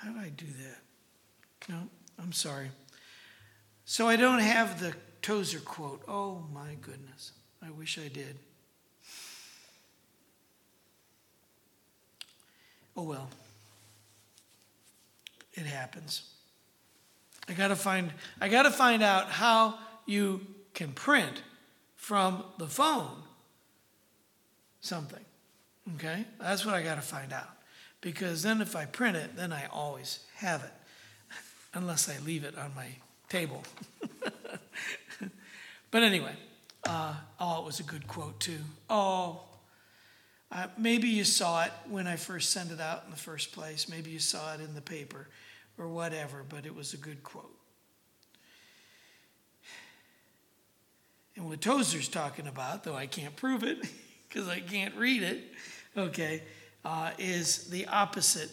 How 0.00 0.10
did 0.10 0.18
I 0.18 0.28
do 0.30 0.46
that? 0.46 1.68
No, 1.68 1.88
I'm 2.18 2.32
sorry. 2.32 2.70
So 3.84 4.08
I 4.08 4.16
don't 4.16 4.38
have 4.38 4.80
the 4.80 4.94
Tozer 5.20 5.58
quote. 5.58 6.02
Oh 6.08 6.42
my 6.52 6.74
goodness. 6.80 7.32
I 7.62 7.70
wish 7.70 7.98
I 7.98 8.08
did. 8.08 8.38
Oh 12.96 13.02
well. 13.02 13.28
It 15.52 15.66
happens. 15.66 16.22
I 17.48 17.52
got 17.52 17.68
to 17.68 17.76
find 17.76 18.10
I 18.40 18.48
got 18.48 18.62
to 18.62 18.70
find 18.70 19.02
out 19.02 19.28
how 19.28 19.78
you 20.06 20.40
can 20.72 20.92
print 20.92 21.42
from 21.96 22.44
the 22.56 22.66
phone 22.66 23.22
something. 24.80 25.24
Okay? 25.96 26.24
That's 26.40 26.64
what 26.64 26.74
I 26.74 26.82
got 26.82 26.94
to 26.94 27.02
find 27.02 27.32
out. 27.32 27.59
Because 28.00 28.42
then 28.42 28.60
if 28.60 28.74
I 28.74 28.86
print 28.86 29.16
it, 29.16 29.36
then 29.36 29.52
I 29.52 29.66
always 29.66 30.20
have 30.36 30.62
it. 30.62 30.72
Unless 31.74 32.08
I 32.08 32.18
leave 32.24 32.44
it 32.44 32.56
on 32.58 32.72
my 32.74 32.88
table. 33.28 33.62
but 35.90 36.02
anyway, 36.02 36.34
uh, 36.86 37.14
oh, 37.38 37.60
it 37.60 37.66
was 37.66 37.80
a 37.80 37.84
good 37.84 38.08
quote 38.08 38.40
too. 38.40 38.58
Oh, 38.88 39.42
uh, 40.52 40.66
maybe 40.76 41.08
you 41.08 41.24
saw 41.24 41.64
it 41.64 41.72
when 41.88 42.06
I 42.06 42.16
first 42.16 42.50
sent 42.50 42.72
it 42.72 42.80
out 42.80 43.04
in 43.04 43.10
the 43.10 43.16
first 43.16 43.52
place. 43.52 43.88
Maybe 43.88 44.10
you 44.10 44.18
saw 44.18 44.54
it 44.54 44.60
in 44.60 44.74
the 44.74 44.80
paper 44.80 45.28
or 45.78 45.88
whatever, 45.88 46.44
but 46.48 46.66
it 46.66 46.74
was 46.74 46.92
a 46.92 46.96
good 46.96 47.22
quote. 47.22 47.54
And 51.36 51.48
what 51.48 51.60
Tozer's 51.60 52.08
talking 52.08 52.48
about, 52.48 52.82
though 52.84 52.96
I 52.96 53.06
can't 53.06 53.34
prove 53.36 53.62
it 53.62 53.78
because 54.28 54.48
I 54.48 54.60
can't 54.60 54.94
read 54.96 55.22
it, 55.22 55.40
okay, 55.96 56.42
uh, 56.84 57.10
is 57.18 57.68
the 57.70 57.86
opposite 57.86 58.50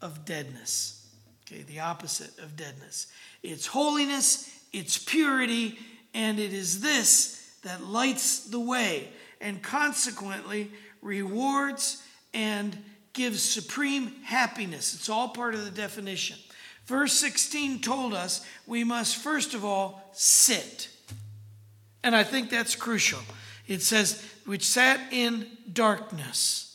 of 0.00 0.24
deadness. 0.24 1.08
Okay, 1.46 1.62
the 1.62 1.80
opposite 1.80 2.38
of 2.38 2.56
deadness. 2.56 3.06
It's 3.42 3.66
holiness, 3.66 4.50
it's 4.72 4.98
purity, 4.98 5.78
and 6.14 6.38
it 6.38 6.52
is 6.52 6.80
this 6.80 7.36
that 7.62 7.84
lights 7.84 8.46
the 8.46 8.60
way 8.60 9.08
and 9.40 9.62
consequently 9.62 10.70
rewards 11.02 12.02
and 12.32 12.76
gives 13.12 13.42
supreme 13.42 14.12
happiness. 14.22 14.94
It's 14.94 15.08
all 15.08 15.28
part 15.28 15.54
of 15.54 15.64
the 15.64 15.70
definition. 15.70 16.36
Verse 16.86 17.12
16 17.14 17.80
told 17.80 18.14
us 18.14 18.44
we 18.66 18.84
must 18.84 19.16
first 19.16 19.54
of 19.54 19.64
all 19.64 20.02
sit. 20.12 20.88
And 22.02 22.16
I 22.16 22.24
think 22.24 22.50
that's 22.50 22.74
crucial. 22.74 23.20
It 23.66 23.82
says, 23.82 24.24
which 24.46 24.64
sat 24.64 25.00
in 25.12 25.46
darkness. 25.72 26.69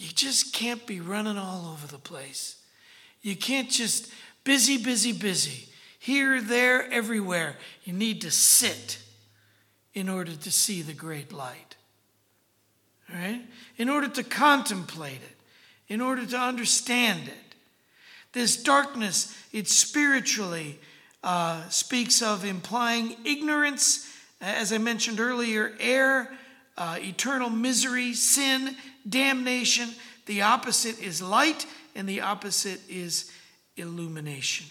You 0.00 0.08
just 0.08 0.54
can't 0.54 0.86
be 0.86 0.98
running 0.98 1.36
all 1.36 1.70
over 1.70 1.86
the 1.86 1.98
place. 1.98 2.56
You 3.20 3.36
can't 3.36 3.68
just 3.68 4.10
busy, 4.44 4.82
busy, 4.82 5.12
busy. 5.12 5.68
Here, 5.98 6.40
there, 6.40 6.90
everywhere. 6.90 7.56
You 7.84 7.92
need 7.92 8.22
to 8.22 8.30
sit 8.30 8.98
in 9.92 10.08
order 10.08 10.34
to 10.34 10.50
see 10.50 10.80
the 10.80 10.94
great 10.94 11.34
light. 11.34 11.76
All 13.12 13.20
right? 13.20 13.42
In 13.76 13.90
order 13.90 14.08
to 14.08 14.24
contemplate 14.24 15.20
it, 15.20 15.36
in 15.92 16.00
order 16.00 16.24
to 16.24 16.38
understand 16.38 17.28
it. 17.28 17.54
This 18.32 18.62
darkness, 18.62 19.36
it 19.52 19.68
spiritually 19.68 20.78
uh, 21.22 21.68
speaks 21.68 22.22
of 22.22 22.46
implying 22.46 23.16
ignorance 23.26 24.10
as 24.40 24.72
I 24.72 24.78
mentioned 24.78 25.20
earlier, 25.20 25.74
air, 25.78 26.30
uh, 26.80 26.96
eternal 26.98 27.50
misery, 27.50 28.14
sin, 28.14 28.74
damnation. 29.06 29.90
The 30.24 30.42
opposite 30.42 30.98
is 31.00 31.20
light, 31.20 31.66
and 31.94 32.08
the 32.08 32.22
opposite 32.22 32.80
is 32.88 33.30
illumination. 33.76 34.66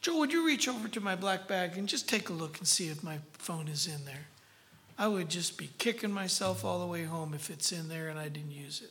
Joe, 0.00 0.18
would 0.18 0.32
you 0.32 0.44
reach 0.44 0.68
over 0.68 0.88
to 0.88 1.00
my 1.00 1.14
black 1.14 1.46
bag 1.46 1.78
and 1.78 1.88
just 1.88 2.08
take 2.08 2.28
a 2.28 2.32
look 2.32 2.58
and 2.58 2.66
see 2.66 2.88
if 2.88 3.04
my 3.04 3.18
phone 3.32 3.68
is 3.68 3.86
in 3.86 4.04
there? 4.04 4.26
I 4.98 5.06
would 5.08 5.28
just 5.28 5.56
be 5.56 5.70
kicking 5.78 6.10
myself 6.10 6.64
all 6.64 6.80
the 6.80 6.86
way 6.86 7.04
home 7.04 7.34
if 7.34 7.50
it's 7.50 7.70
in 7.70 7.88
there 7.88 8.08
and 8.08 8.18
I 8.18 8.28
didn't 8.28 8.52
use 8.52 8.82
it. 8.82 8.90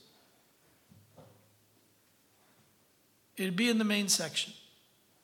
It'd 3.37 3.55
be 3.55 3.69
in 3.69 3.77
the 3.77 3.83
main 3.83 4.07
section. 4.07 4.53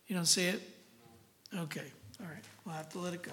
You 0.07 0.15
don't 0.15 0.25
see 0.25 0.45
it? 0.45 0.61
Okay, 1.55 1.85
all 2.19 2.27
right. 2.27 2.43
We'll 2.65 2.75
have 2.75 2.89
to 2.89 2.99
let 2.99 3.13
it 3.13 3.23
go. 3.23 3.31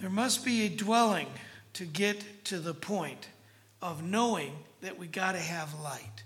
There 0.00 0.10
must 0.10 0.44
be 0.44 0.66
a 0.66 0.68
dwelling 0.68 1.28
to 1.74 1.84
get 1.84 2.44
to 2.46 2.58
the 2.58 2.74
point 2.74 3.28
of 3.82 4.02
knowing 4.02 4.52
that 4.80 4.98
we 4.98 5.06
got 5.06 5.32
to 5.32 5.38
have 5.38 5.78
light. 5.80 6.22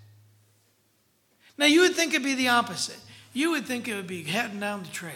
Now, 1.56 1.66
you 1.66 1.80
would 1.82 1.94
think 1.94 2.12
it'd 2.12 2.24
be 2.24 2.34
the 2.34 2.48
opposite. 2.48 2.98
You 3.32 3.50
would 3.52 3.66
think 3.66 3.86
it 3.86 3.94
would 3.94 4.06
be 4.06 4.22
heading 4.22 4.60
down 4.60 4.82
the 4.82 4.88
trail, 4.88 5.12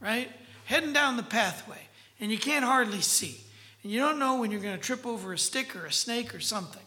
right? 0.00 0.30
Heading 0.64 0.92
down 0.92 1.16
the 1.16 1.22
pathway, 1.22 1.88
and 2.18 2.30
you 2.30 2.38
can't 2.38 2.64
hardly 2.64 3.00
see. 3.00 3.40
And 3.82 3.92
you 3.92 4.00
don't 4.00 4.18
know 4.18 4.38
when 4.38 4.50
you're 4.50 4.60
going 4.60 4.76
to 4.76 4.82
trip 4.82 5.06
over 5.06 5.32
a 5.32 5.38
stick 5.38 5.76
or 5.76 5.86
a 5.86 5.92
snake 5.92 6.34
or 6.34 6.40
something, 6.40 6.82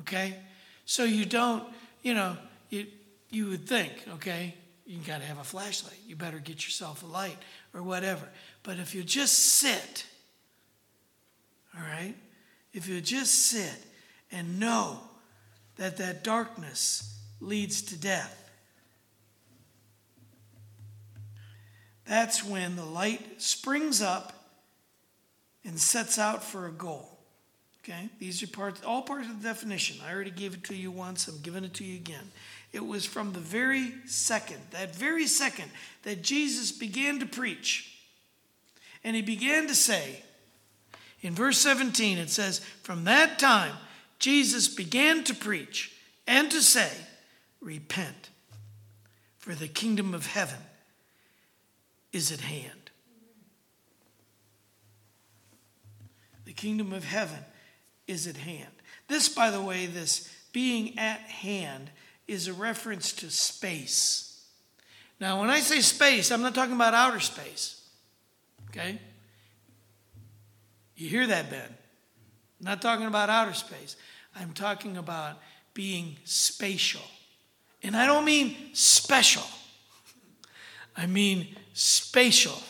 okay? 0.00 0.36
So 0.84 1.04
you 1.04 1.26
don't, 1.26 1.64
you 2.02 2.14
know, 2.14 2.36
you, 2.70 2.86
you 3.30 3.46
would 3.48 3.68
think, 3.68 3.92
okay, 4.14 4.54
you 4.86 4.98
got 5.06 5.20
to 5.20 5.26
have 5.26 5.38
a 5.38 5.44
flashlight. 5.44 5.98
You 6.06 6.16
better 6.16 6.38
get 6.38 6.64
yourself 6.64 7.02
a 7.02 7.06
light 7.06 7.36
or 7.74 7.82
whatever. 7.82 8.26
But 8.68 8.78
if 8.78 8.94
you 8.94 9.02
just 9.02 9.32
sit, 9.32 10.04
all 11.74 11.80
right, 11.80 12.14
if 12.74 12.86
you 12.86 13.00
just 13.00 13.46
sit 13.46 13.82
and 14.30 14.60
know 14.60 15.00
that 15.76 15.96
that 15.96 16.22
darkness 16.22 17.18
leads 17.40 17.80
to 17.80 17.96
death, 17.96 18.50
that's 22.04 22.44
when 22.44 22.76
the 22.76 22.84
light 22.84 23.40
springs 23.40 24.02
up 24.02 24.34
and 25.64 25.80
sets 25.80 26.18
out 26.18 26.44
for 26.44 26.66
a 26.66 26.70
goal. 26.70 27.20
Okay? 27.82 28.10
These 28.18 28.42
are 28.42 28.48
parts, 28.48 28.82
all 28.84 29.00
parts 29.00 29.30
of 29.30 29.40
the 29.40 29.48
definition. 29.48 29.96
I 30.06 30.12
already 30.12 30.30
gave 30.30 30.52
it 30.52 30.64
to 30.64 30.76
you 30.76 30.90
once, 30.90 31.26
I'm 31.26 31.40
giving 31.40 31.64
it 31.64 31.72
to 31.72 31.84
you 31.84 31.96
again. 31.96 32.30
It 32.74 32.84
was 32.84 33.06
from 33.06 33.32
the 33.32 33.40
very 33.40 33.94
second, 34.04 34.60
that 34.72 34.94
very 34.94 35.26
second, 35.26 35.70
that 36.02 36.20
Jesus 36.20 36.70
began 36.70 37.18
to 37.20 37.24
preach. 37.24 37.94
And 39.04 39.16
he 39.16 39.22
began 39.22 39.66
to 39.68 39.74
say, 39.74 40.22
in 41.20 41.34
verse 41.34 41.58
17, 41.58 42.18
it 42.18 42.30
says, 42.30 42.60
From 42.82 43.04
that 43.04 43.38
time, 43.38 43.74
Jesus 44.18 44.68
began 44.68 45.24
to 45.24 45.34
preach 45.34 45.92
and 46.26 46.50
to 46.50 46.60
say, 46.60 46.90
Repent, 47.60 48.30
for 49.38 49.54
the 49.54 49.68
kingdom 49.68 50.14
of 50.14 50.26
heaven 50.26 50.60
is 52.12 52.30
at 52.30 52.40
hand. 52.40 52.90
The 56.44 56.52
kingdom 56.52 56.92
of 56.92 57.04
heaven 57.04 57.44
is 58.06 58.26
at 58.26 58.36
hand. 58.36 58.70
This, 59.08 59.28
by 59.28 59.50
the 59.50 59.60
way, 59.60 59.86
this 59.86 60.32
being 60.52 60.98
at 60.98 61.20
hand 61.20 61.90
is 62.26 62.46
a 62.48 62.52
reference 62.52 63.12
to 63.14 63.30
space. 63.30 64.44
Now, 65.20 65.40
when 65.40 65.50
I 65.50 65.60
say 65.60 65.80
space, 65.80 66.30
I'm 66.30 66.42
not 66.42 66.54
talking 66.54 66.74
about 66.74 66.94
outer 66.94 67.20
space. 67.20 67.77
Okay? 68.78 68.98
You 70.96 71.08
hear 71.08 71.26
that, 71.26 71.50
Ben? 71.50 71.60
I'm 72.60 72.64
not 72.64 72.82
talking 72.82 73.06
about 73.06 73.30
outer 73.30 73.54
space. 73.54 73.96
I'm 74.36 74.52
talking 74.52 74.96
about 74.96 75.38
being 75.74 76.16
spatial. 76.24 77.02
And 77.82 77.96
I 77.96 78.06
don't 78.06 78.24
mean 78.24 78.56
special, 78.72 79.44
I 80.96 81.06
mean 81.06 81.54
spatial. 81.74 82.60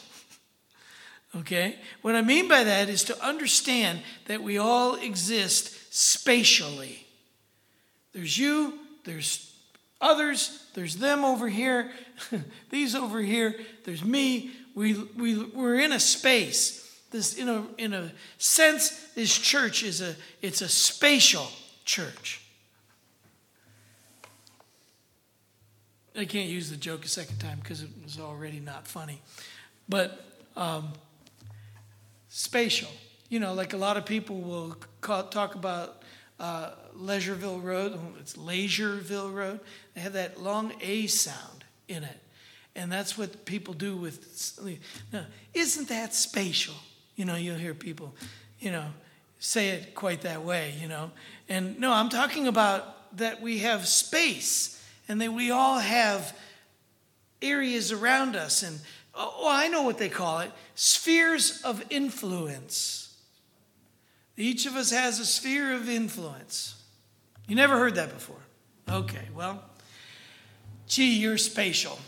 Okay? 1.36 1.76
What 2.00 2.14
I 2.14 2.22
mean 2.22 2.48
by 2.48 2.64
that 2.64 2.88
is 2.88 3.04
to 3.04 3.24
understand 3.24 4.00
that 4.26 4.42
we 4.42 4.58
all 4.58 4.96
exist 4.96 5.94
spatially. 5.94 7.06
There's 8.12 8.36
you, 8.38 8.78
there's 9.04 9.54
others, 10.00 10.66
there's 10.74 10.96
them 10.96 11.24
over 11.24 11.48
here, 11.48 11.90
these 12.70 12.94
over 12.94 13.20
here, 13.20 13.54
there's 13.84 14.04
me. 14.04 14.50
We, 14.78 14.94
we, 14.94 15.44
we're 15.44 15.80
in 15.80 15.90
a 15.90 15.98
space. 15.98 17.00
This, 17.10 17.34
in, 17.34 17.48
a, 17.48 17.66
in 17.78 17.92
a 17.92 18.12
sense, 18.36 18.90
this 19.16 19.36
church 19.36 19.82
is 19.82 20.00
a, 20.00 20.14
it's 20.40 20.60
a 20.60 20.68
spatial 20.68 21.48
church. 21.84 22.40
I 26.16 26.26
can't 26.26 26.48
use 26.48 26.70
the 26.70 26.76
joke 26.76 27.04
a 27.04 27.08
second 27.08 27.38
time 27.38 27.58
because 27.60 27.82
it 27.82 27.88
was 28.04 28.20
already 28.20 28.60
not 28.60 28.86
funny. 28.86 29.20
But 29.88 30.24
um, 30.56 30.92
spatial. 32.28 32.90
You 33.30 33.40
know, 33.40 33.54
like 33.54 33.72
a 33.72 33.78
lot 33.78 33.96
of 33.96 34.06
people 34.06 34.40
will 34.40 34.76
call, 35.00 35.24
talk 35.24 35.56
about 35.56 36.04
uh, 36.38 36.70
Leisureville 36.96 37.64
Road. 37.64 37.98
It's 38.20 38.36
Leisureville 38.36 39.34
Road. 39.34 39.58
They 39.94 40.02
have 40.02 40.12
that 40.12 40.40
long 40.40 40.72
A 40.80 41.08
sound 41.08 41.64
in 41.88 42.04
it. 42.04 42.20
And 42.78 42.92
that's 42.92 43.18
what 43.18 43.44
people 43.44 43.74
do 43.74 43.96
with. 43.96 44.60
Now, 45.12 45.26
isn't 45.52 45.88
that 45.88 46.14
spatial? 46.14 46.76
You 47.16 47.24
know, 47.24 47.34
you'll 47.34 47.56
hear 47.56 47.74
people, 47.74 48.14
you 48.60 48.70
know, 48.70 48.86
say 49.40 49.70
it 49.70 49.96
quite 49.96 50.20
that 50.20 50.44
way, 50.44 50.74
you 50.80 50.86
know. 50.86 51.10
And 51.48 51.80
no, 51.80 51.92
I'm 51.92 52.08
talking 52.08 52.46
about 52.46 53.16
that 53.16 53.42
we 53.42 53.58
have 53.58 53.88
space 53.88 54.80
and 55.08 55.20
that 55.20 55.32
we 55.32 55.50
all 55.50 55.80
have 55.80 56.38
areas 57.42 57.90
around 57.90 58.36
us 58.36 58.62
and 58.62 58.78
oh, 59.12 59.48
I 59.48 59.66
know 59.66 59.82
what 59.82 59.98
they 59.98 60.08
call 60.08 60.38
it 60.38 60.52
spheres 60.76 61.60
of 61.62 61.84
influence. 61.90 63.16
Each 64.36 64.66
of 64.66 64.76
us 64.76 64.92
has 64.92 65.18
a 65.18 65.26
sphere 65.26 65.72
of 65.72 65.88
influence. 65.88 66.80
You 67.48 67.56
never 67.56 67.76
heard 67.76 67.96
that 67.96 68.14
before? 68.14 68.36
Okay, 68.88 69.26
well, 69.34 69.64
gee, 70.86 71.18
you're 71.18 71.38
spatial. 71.38 71.98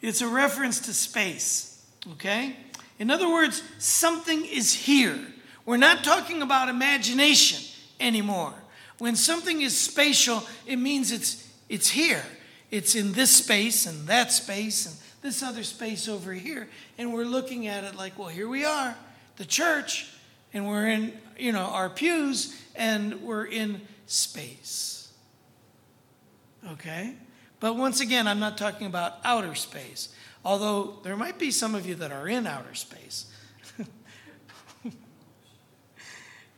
It's 0.00 0.22
a 0.22 0.28
reference 0.28 0.80
to 0.80 0.92
space, 0.92 1.84
okay? 2.12 2.56
In 2.98 3.10
other 3.10 3.28
words, 3.28 3.62
something 3.78 4.44
is 4.44 4.72
here. 4.72 5.18
We're 5.66 5.76
not 5.76 6.04
talking 6.04 6.42
about 6.42 6.68
imagination 6.68 7.60
anymore. 7.98 8.54
When 8.98 9.16
something 9.16 9.62
is 9.62 9.78
spatial, 9.78 10.42
it 10.66 10.76
means 10.76 11.12
it's, 11.12 11.48
it's 11.68 11.90
here. 11.90 12.24
It's 12.70 12.94
in 12.94 13.12
this 13.12 13.30
space 13.30 13.86
and 13.86 14.06
that 14.06 14.32
space 14.32 14.86
and 14.86 14.94
this 15.22 15.42
other 15.42 15.62
space 15.64 16.08
over 16.08 16.32
here. 16.32 16.68
And 16.98 17.12
we're 17.12 17.24
looking 17.24 17.66
at 17.66 17.84
it 17.84 17.96
like, 17.96 18.18
well, 18.18 18.28
here 18.28 18.48
we 18.48 18.64
are, 18.64 18.96
the 19.36 19.44
church, 19.44 20.12
and 20.52 20.68
we're 20.68 20.88
in, 20.88 21.12
you 21.38 21.52
know, 21.52 21.64
our 21.64 21.88
pews, 21.88 22.58
and 22.74 23.22
we're 23.22 23.44
in 23.44 23.80
space. 24.06 25.12
Okay? 26.72 27.14
But 27.60 27.76
once 27.76 28.00
again, 28.00 28.26
I'm 28.26 28.40
not 28.40 28.56
talking 28.56 28.86
about 28.86 29.18
outer 29.22 29.54
space, 29.54 30.08
although 30.44 30.98
there 31.04 31.16
might 31.16 31.38
be 31.38 31.50
some 31.50 31.74
of 31.74 31.86
you 31.86 31.94
that 31.96 32.10
are 32.10 32.26
in 32.26 32.46
outer 32.46 32.74
space. 32.74 33.26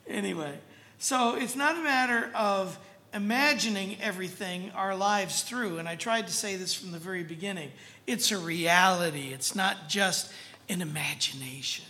anyway, 0.07 0.59
so 0.99 1.35
it's 1.35 1.57
not 1.57 1.77
a 1.77 1.83
matter 1.83 2.31
of 2.35 2.79
imagining 3.13 4.01
everything 4.01 4.71
our 4.75 4.95
lives 4.95 5.43
through. 5.43 5.79
And 5.79 5.89
I 5.89 5.97
tried 5.97 6.29
to 6.29 6.33
say 6.33 6.57
this 6.57 6.73
from 6.73 6.93
the 6.93 6.99
very 6.99 7.25
beginning 7.25 7.71
it's 8.07 8.33
a 8.33 8.39
reality, 8.39 9.33
it's 9.33 9.55
not 9.55 9.89
just 9.89 10.33
an 10.69 10.83
imagination. 10.83 11.85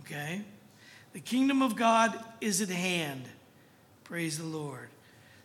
Okay? 0.00 0.42
The 1.12 1.20
kingdom 1.20 1.62
of 1.62 1.76
God 1.76 2.18
is 2.40 2.60
at 2.60 2.68
hand. 2.68 3.24
Praise 4.04 4.38
the 4.38 4.44
Lord. 4.44 4.88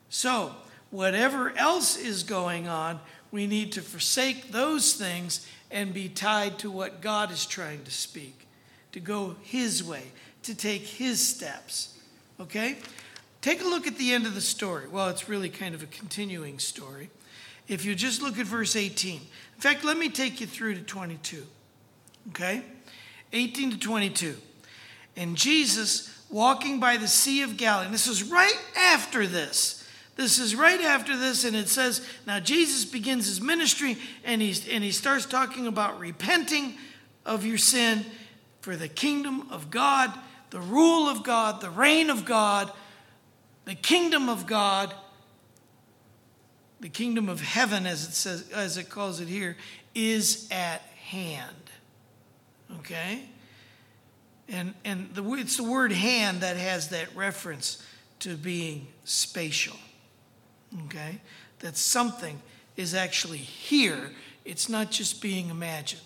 So, 0.09 0.55
whatever 0.95 1.51
else 1.57 1.97
is 1.97 2.23
going 2.23 2.67
on, 2.67 2.99
we 3.31 3.47
need 3.47 3.73
to 3.73 3.81
forsake 3.81 4.51
those 4.51 4.93
things 4.93 5.47
and 5.69 5.93
be 5.93 6.07
tied 6.07 6.57
to 6.59 6.71
what 6.71 7.01
God 7.01 7.31
is 7.31 7.45
trying 7.45 7.83
to 7.83 7.91
speak, 7.91 8.47
to 8.93 8.99
go 8.99 9.35
His 9.41 9.83
way, 9.83 10.03
to 10.43 10.55
take 10.55 10.83
His 10.83 11.19
steps. 11.25 11.97
Okay? 12.39 12.77
Take 13.41 13.61
a 13.61 13.67
look 13.67 13.87
at 13.87 13.97
the 13.97 14.13
end 14.13 14.25
of 14.25 14.35
the 14.35 14.41
story. 14.41 14.87
Well, 14.87 15.09
it's 15.09 15.27
really 15.27 15.49
kind 15.49 15.75
of 15.75 15.83
a 15.83 15.87
continuing 15.87 16.59
story. 16.59 17.09
If 17.67 17.83
you 17.83 17.93
just 17.93 18.21
look 18.21 18.39
at 18.39 18.45
verse 18.45 18.75
18. 18.75 19.15
In 19.15 19.61
fact, 19.61 19.83
let 19.83 19.97
me 19.97 20.09
take 20.09 20.39
you 20.39 20.47
through 20.47 20.75
to 20.75 20.81
22. 20.81 21.45
Okay? 22.29 22.61
18 23.33 23.71
to 23.71 23.79
22. 23.79 24.35
And 25.17 25.35
Jesus, 25.35 26.23
walking 26.29 26.79
by 26.79 26.97
the 26.97 27.07
Sea 27.07 27.41
of 27.41 27.57
Galilee, 27.57 27.85
And 27.85 27.93
this 27.93 28.07
is 28.07 28.23
right 28.23 28.57
after 28.77 29.27
this. 29.27 29.84
This 30.15 30.39
is 30.39 30.55
right 30.55 30.79
after 30.79 31.17
this, 31.17 31.43
and 31.43 31.55
it 31.55 31.67
says, 31.67 32.07
now 32.25 32.39
Jesus 32.39 32.85
begins 32.85 33.27
his 33.27 33.41
ministry 33.41 33.97
and, 34.23 34.41
he's, 34.41 34.67
and 34.67 34.83
he 34.83 34.91
starts 34.91 35.25
talking 35.25 35.67
about 35.67 35.99
repenting 35.99 36.75
of 37.25 37.45
your 37.45 37.57
sin 37.57 38.05
for 38.61 38.75
the 38.75 38.87
kingdom 38.87 39.47
of 39.51 39.69
God, 39.69 40.13
the 40.51 40.59
rule 40.61 41.09
of 41.09 41.23
God, 41.23 41.59
the 41.59 41.69
reign 41.69 42.09
of 42.09 42.23
God 42.23 42.71
the 43.65 43.75
kingdom 43.75 44.29
of 44.29 44.45
God, 44.45 44.93
the 46.79 46.89
kingdom 46.89 47.29
of 47.29 47.41
heaven, 47.41 47.85
as 47.85 48.07
it 48.07 48.13
says, 48.13 48.49
as 48.51 48.77
it 48.77 48.89
calls 48.89 49.19
it 49.19 49.27
here, 49.27 49.57
is 49.93 50.47
at 50.51 50.81
hand. 51.07 51.55
Okay? 52.79 53.23
And, 54.47 54.75
and 54.85 55.13
the, 55.15 55.23
it's 55.33 55.57
the 55.57 55.63
word 55.63 55.91
hand 55.91 56.41
that 56.41 56.57
has 56.57 56.89
that 56.89 57.15
reference 57.15 57.83
to 58.19 58.35
being 58.35 58.87
spatial. 59.03 59.77
Okay? 60.85 61.21
That 61.59 61.77
something 61.77 62.41
is 62.75 62.93
actually 62.93 63.37
here 63.37 64.11
It's 64.45 64.69
not 64.69 64.91
just 64.91 65.21
being 65.21 65.49
imagined. 65.49 66.01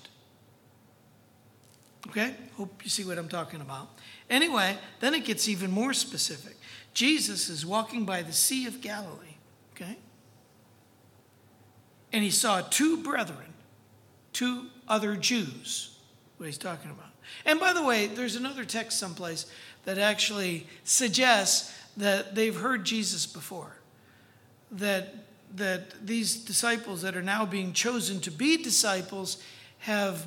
Okay? 2.07 2.33
Hope 2.55 2.81
you 2.83 2.89
see 2.89 3.03
what 3.03 3.17
I'm 3.17 3.27
talking 3.27 3.59
about. 3.59 3.89
Anyway, 4.29 4.77
then 5.01 5.13
it 5.13 5.25
gets 5.25 5.49
even 5.49 5.69
more 5.69 5.93
specific. 5.93 6.55
Jesus 6.93 7.49
is 7.49 7.65
walking 7.65 8.05
by 8.05 8.21
the 8.21 8.31
Sea 8.31 8.65
of 8.65 8.81
Galilee, 8.81 9.35
okay? 9.75 9.97
And 12.11 12.23
he 12.23 12.31
saw 12.31 12.61
two 12.61 13.03
brethren, 13.03 13.53
two 14.33 14.67
other 14.87 15.15
Jews, 15.15 15.97
what 16.37 16.47
he's 16.47 16.57
talking 16.57 16.89
about. 16.89 17.11
And 17.45 17.59
by 17.59 17.73
the 17.73 17.83
way, 17.83 18.07
there's 18.07 18.35
another 18.35 18.65
text 18.65 18.97
someplace 18.97 19.45
that 19.85 19.97
actually 19.97 20.67
suggests 20.83 21.73
that 21.97 22.33
they've 22.33 22.55
heard 22.55 22.85
Jesus 22.85 23.27
before. 23.27 23.75
That, 24.71 25.15
that 25.55 26.05
these 26.05 26.35
disciples 26.35 27.01
that 27.01 27.15
are 27.15 27.23
now 27.23 27.45
being 27.45 27.73
chosen 27.73 28.19
to 28.21 28.31
be 28.31 28.57
disciples 28.57 29.41
have 29.79 30.25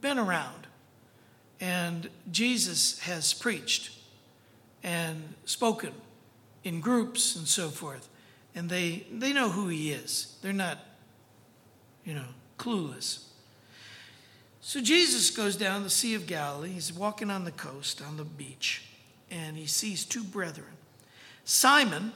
been 0.00 0.18
around. 0.18 0.66
And 1.60 2.10
Jesus 2.30 2.98
has 3.00 3.32
preached 3.32 3.90
and 4.82 5.34
spoken 5.44 5.92
in 6.64 6.80
groups 6.80 7.36
and 7.36 7.46
so 7.46 7.68
forth. 7.68 8.08
And 8.54 8.68
they, 8.68 9.06
they 9.10 9.32
know 9.32 9.48
who 9.48 9.68
he 9.68 9.92
is. 9.92 10.36
They're 10.42 10.52
not, 10.52 10.78
you 12.04 12.14
know, 12.14 12.26
clueless. 12.58 13.24
So 14.60 14.80
Jesus 14.80 15.30
goes 15.30 15.56
down 15.56 15.82
the 15.82 15.90
Sea 15.90 16.14
of 16.14 16.26
Galilee. 16.26 16.70
He's 16.70 16.92
walking 16.92 17.30
on 17.30 17.44
the 17.44 17.50
coast, 17.50 18.00
on 18.00 18.16
the 18.16 18.24
beach, 18.24 18.84
and 19.30 19.56
he 19.56 19.66
sees 19.66 20.04
two 20.04 20.22
brethren 20.22 20.68
Simon, 21.44 22.12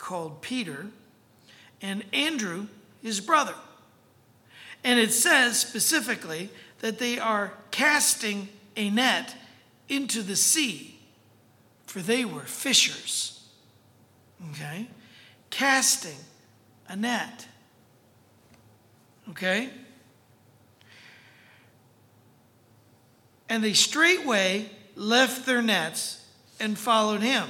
called 0.00 0.42
Peter, 0.42 0.86
and 1.80 2.02
Andrew, 2.12 2.66
his 3.02 3.20
brother. 3.20 3.54
And 4.82 4.98
it 4.98 5.12
says 5.12 5.60
specifically 5.60 6.50
that 6.80 6.98
they 6.98 7.18
are 7.18 7.52
casting 7.70 8.48
a 8.76 8.90
net 8.90 9.36
into 9.88 10.22
the 10.22 10.36
sea, 10.36 10.98
for 11.86 12.00
they 12.00 12.24
were 12.24 12.42
fishers. 12.42 13.46
Okay? 14.52 14.88
Casting 15.50 16.16
a 16.88 16.96
net. 16.96 17.46
Okay? 19.28 19.68
And 23.48 23.62
they 23.62 23.74
straightway 23.74 24.70
left 24.96 25.44
their 25.44 25.60
nets 25.60 26.24
and 26.58 26.78
followed 26.78 27.20
him. 27.20 27.48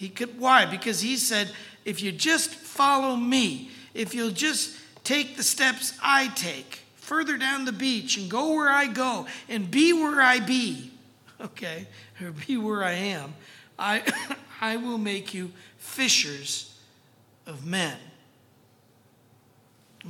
He 0.00 0.08
could 0.08 0.40
why? 0.40 0.64
Because 0.64 1.02
he 1.02 1.18
said, 1.18 1.52
if 1.84 2.02
you 2.02 2.10
just 2.10 2.54
follow 2.54 3.16
me, 3.16 3.70
if 3.92 4.14
you'll 4.14 4.30
just 4.30 4.74
take 5.04 5.36
the 5.36 5.42
steps 5.42 5.92
I 6.02 6.28
take 6.28 6.80
further 6.94 7.36
down 7.36 7.66
the 7.66 7.72
beach 7.72 8.16
and 8.16 8.30
go 8.30 8.54
where 8.54 8.70
I 8.70 8.86
go 8.86 9.26
and 9.46 9.70
be 9.70 9.92
where 9.92 10.22
I 10.22 10.40
be, 10.40 10.90
okay, 11.42 11.86
or 12.18 12.30
be 12.30 12.56
where 12.56 12.82
I 12.82 12.92
am, 12.92 13.34
I 13.78 14.02
I 14.62 14.78
will 14.78 14.96
make 14.96 15.34
you 15.34 15.52
fishers 15.76 16.74
of 17.46 17.66
men. 17.66 17.98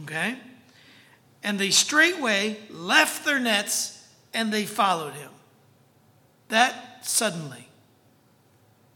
Okay? 0.05 0.37
And 1.43 1.59
they 1.59 1.71
straightway 1.71 2.59
left 2.71 3.25
their 3.25 3.41
nets 3.41 4.07
and 4.33 4.53
they 4.53 4.67
followed 4.67 5.15
him. 5.15 5.33
That 6.47 7.05
suddenly. 7.05 7.67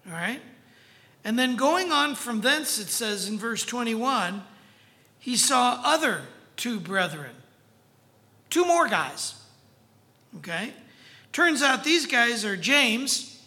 All 0.07 0.13
right? 0.13 0.41
And 1.25 1.39
then 1.39 1.57
going 1.57 1.91
on 1.91 2.15
from 2.15 2.43
thence, 2.43 2.79
it 2.79 2.89
says 2.89 3.29
in 3.29 3.39
verse 3.39 3.65
21, 3.65 4.43
he 5.19 5.37
saw 5.37 5.81
other 5.83 6.23
two 6.57 6.79
brethren, 6.79 7.35
two 8.51 8.67
more 8.67 8.87
guys. 8.89 9.35
Okay? 10.37 10.75
Turns 11.33 11.63
out 11.63 11.83
these 11.83 12.07
guys 12.07 12.45
are 12.45 12.57
James, 12.57 13.43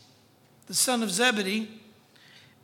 the 0.65 0.73
son 0.73 1.03
of 1.03 1.11
Zebedee, 1.11 1.69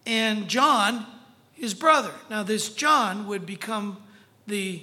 and 0.06 0.49
John, 0.49 1.06
his 1.54 1.73
brother. 1.73 2.12
Now, 2.30 2.43
this 2.43 2.73
John 2.73 3.28
would 3.28 3.45
become 3.45 3.97
the 4.47 4.82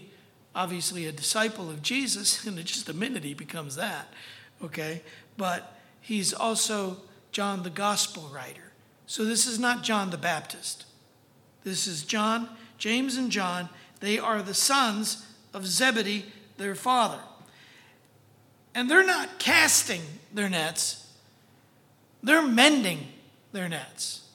obviously 0.55 1.07
a 1.07 1.13
disciple 1.13 1.69
of 1.69 1.83
Jesus. 1.83 2.47
In 2.47 2.57
just 2.65 2.89
a 2.89 2.95
minute, 2.95 3.25
he 3.25 3.35
becomes 3.35 3.77
that, 3.77 4.13
okay? 4.63 5.03
But 5.37 5.77
he's 6.01 6.33
also 6.33 6.99
John 7.33 7.63
the 7.63 7.71
gospel 7.71 8.31
writer. 8.33 8.70
So 9.11 9.25
this 9.25 9.45
is 9.45 9.59
not 9.59 9.83
John 9.83 10.11
the 10.11 10.17
Baptist. 10.17 10.85
This 11.65 11.89
is 11.89 12.05
John, 12.05 12.49
James, 12.79 13.17
and 13.17 13.29
John. 13.29 13.69
They 13.99 14.21
are 14.21 14.41
the 14.41 14.55
sons 14.55 15.27
of 15.53 15.67
Zebedee, 15.67 16.27
their 16.59 16.77
father. 16.77 17.19
And 18.73 18.89
they're 18.89 19.05
not 19.05 19.41
casting 19.41 20.03
their 20.33 20.49
nets, 20.49 21.09
they're 22.23 22.47
mending 22.47 23.09
their 23.51 23.69
nets. 23.69 24.29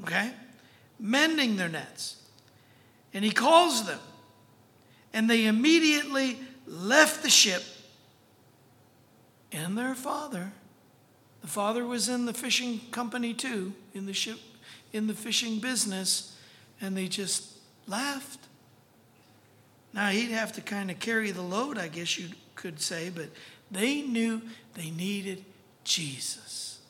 Okay? 0.00 0.32
Mending 0.98 1.58
their 1.58 1.68
nets. 1.68 2.16
And 3.12 3.22
he 3.22 3.32
calls 3.32 3.86
them 3.86 4.00
and 5.12 5.28
they 5.28 5.44
immediately 5.44 6.38
left 6.66 7.22
the 7.22 7.28
ship 7.28 7.64
and 9.52 9.76
their 9.76 9.94
father. 9.94 10.52
The 11.42 11.48
father 11.48 11.84
was 11.84 12.08
in 12.08 12.26
the 12.26 12.34
fishing 12.34 12.80
company 12.90 13.32
too, 13.34 13.72
in 13.94 14.06
the 14.06 14.12
ship, 14.12 14.38
in 14.92 15.06
the 15.06 15.14
fishing 15.14 15.60
business, 15.60 16.36
and 16.80 16.96
they 16.96 17.06
just 17.06 17.52
laughed. 17.86 18.40
Now 19.92 20.08
he'd 20.08 20.30
have 20.30 20.52
to 20.52 20.60
kind 20.60 20.90
of 20.90 20.98
carry 20.98 21.30
the 21.30 21.42
load, 21.42 21.78
I 21.78 21.88
guess 21.88 22.18
you 22.18 22.28
could 22.54 22.80
say, 22.80 23.10
but 23.10 23.28
they 23.70 24.02
knew 24.02 24.42
they 24.74 24.90
needed 24.90 25.44
Jesus. 25.84 26.80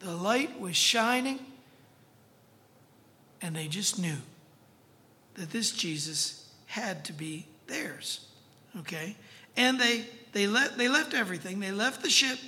The 0.00 0.14
light 0.14 0.60
was 0.60 0.76
shining, 0.76 1.40
and 3.42 3.56
they 3.56 3.68
just 3.68 3.98
knew 3.98 4.18
that 5.34 5.50
this 5.50 5.72
Jesus 5.72 6.48
had 6.66 7.04
to 7.06 7.12
be 7.12 7.46
theirs. 7.66 8.26
Okay? 8.78 9.16
And 9.58 9.78
they 9.78 10.06
they 10.32 10.46
let 10.46 10.78
they 10.78 10.88
left 10.88 11.12
everything. 11.12 11.60
They 11.60 11.72
left 11.72 12.02
the 12.02 12.08
ship, 12.08 12.38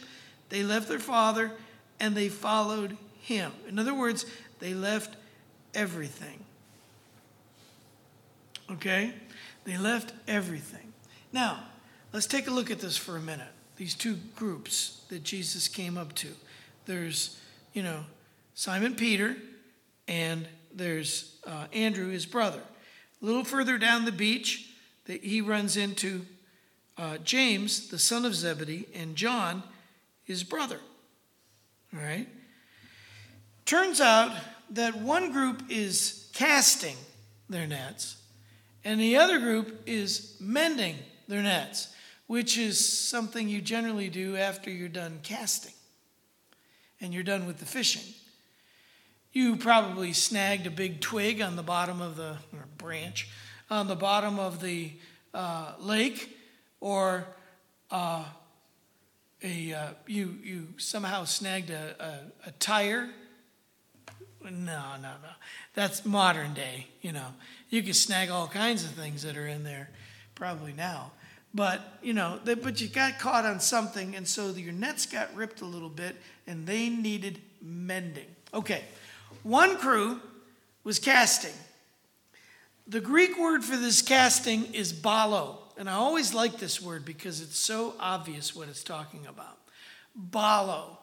they 0.48 0.62
left 0.62 0.88
their 0.88 1.00
father, 1.00 1.52
and 1.98 2.14
they 2.14 2.30
followed 2.30 2.96
him. 3.20 3.52
In 3.68 3.78
other 3.78 3.92
words, 3.92 4.24
they 4.60 4.72
left 4.72 5.16
everything. 5.74 6.44
Okay? 8.70 9.12
They 9.64 9.76
left 9.76 10.12
everything. 10.28 10.92
Now, 11.32 11.64
let's 12.12 12.26
take 12.26 12.46
a 12.46 12.50
look 12.50 12.70
at 12.70 12.80
this 12.80 12.96
for 12.96 13.16
a 13.16 13.20
minute. 13.20 13.52
These 13.76 13.94
two 13.94 14.16
groups 14.36 15.02
that 15.08 15.24
Jesus 15.24 15.68
came 15.68 15.98
up 15.98 16.14
to. 16.16 16.28
There's, 16.86 17.38
you 17.72 17.82
know, 17.82 18.04
Simon 18.54 18.94
Peter, 18.94 19.36
and 20.06 20.46
there's 20.72 21.36
uh, 21.46 21.66
Andrew, 21.72 22.10
his 22.10 22.26
brother. 22.26 22.60
A 23.22 23.26
little 23.26 23.44
further 23.44 23.78
down 23.78 24.04
the 24.04 24.12
beach, 24.12 24.70
that 25.06 25.24
he 25.24 25.40
runs 25.40 25.76
into 25.76 26.26
uh, 27.00 27.16
James, 27.24 27.88
the 27.88 27.98
son 27.98 28.26
of 28.26 28.34
Zebedee, 28.34 28.86
and 28.94 29.16
John, 29.16 29.62
his 30.22 30.44
brother. 30.44 30.78
All 31.94 32.02
right? 32.02 32.28
Turns 33.64 34.00
out 34.00 34.32
that 34.70 35.00
one 35.00 35.32
group 35.32 35.62
is 35.70 36.28
casting 36.34 36.96
their 37.48 37.66
nets, 37.66 38.16
and 38.84 39.00
the 39.00 39.16
other 39.16 39.38
group 39.38 39.82
is 39.86 40.36
mending 40.38 40.96
their 41.26 41.42
nets, 41.42 41.88
which 42.26 42.58
is 42.58 42.78
something 42.86 43.48
you 43.48 43.62
generally 43.62 44.10
do 44.10 44.36
after 44.36 44.70
you're 44.70 44.88
done 44.88 45.20
casting 45.22 45.72
and 47.00 47.14
you're 47.14 47.22
done 47.22 47.46
with 47.46 47.58
the 47.58 47.64
fishing. 47.64 48.14
You 49.32 49.56
probably 49.56 50.12
snagged 50.12 50.66
a 50.66 50.70
big 50.70 51.00
twig 51.00 51.40
on 51.40 51.56
the 51.56 51.62
bottom 51.62 52.02
of 52.02 52.16
the 52.16 52.36
branch 52.76 53.28
on 53.70 53.86
the 53.86 53.96
bottom 53.96 54.38
of 54.38 54.60
the 54.60 54.90
uh, 55.32 55.72
lake, 55.78 56.36
or 56.80 57.26
uh, 57.90 58.24
a 59.42 59.72
uh, 59.72 59.88
you 60.06 60.36
you 60.42 60.68
somehow 60.76 61.24
snagged 61.24 61.70
a, 61.70 61.94
a, 62.44 62.48
a 62.48 62.52
tire. 62.52 63.08
No, 64.42 64.50
no, 64.50 64.96
no. 65.02 65.30
That's 65.74 66.04
modern 66.04 66.54
day. 66.54 66.86
You 67.02 67.12
know, 67.12 67.26
you 67.68 67.82
can 67.82 67.92
snag 67.92 68.30
all 68.30 68.48
kinds 68.48 68.84
of 68.84 68.90
things 68.90 69.22
that 69.22 69.36
are 69.36 69.46
in 69.46 69.64
there, 69.64 69.90
probably 70.34 70.72
now. 70.72 71.12
But 71.52 71.98
you 72.02 72.12
know, 72.12 72.38
but 72.44 72.80
you 72.80 72.88
got 72.88 73.18
caught 73.18 73.44
on 73.44 73.60
something, 73.60 74.14
and 74.14 74.26
so 74.26 74.50
your 74.50 74.72
nets 74.72 75.06
got 75.06 75.34
ripped 75.34 75.60
a 75.60 75.66
little 75.66 75.88
bit, 75.88 76.16
and 76.46 76.66
they 76.66 76.88
needed 76.88 77.40
mending. 77.60 78.26
Okay, 78.54 78.84
one 79.42 79.76
crew 79.76 80.20
was 80.84 80.98
casting. 80.98 81.52
The 82.86 83.00
Greek 83.00 83.38
word 83.38 83.64
for 83.64 83.76
this 83.76 84.02
casting 84.02 84.72
is 84.74 84.92
balo. 84.92 85.58
And 85.80 85.88
I 85.88 85.94
always 85.94 86.34
like 86.34 86.58
this 86.58 86.78
word 86.80 87.06
because 87.06 87.40
it's 87.40 87.58
so 87.58 87.94
obvious 87.98 88.54
what 88.54 88.68
it's 88.68 88.84
talking 88.84 89.26
about. 89.26 89.56
Balo. 90.30 90.98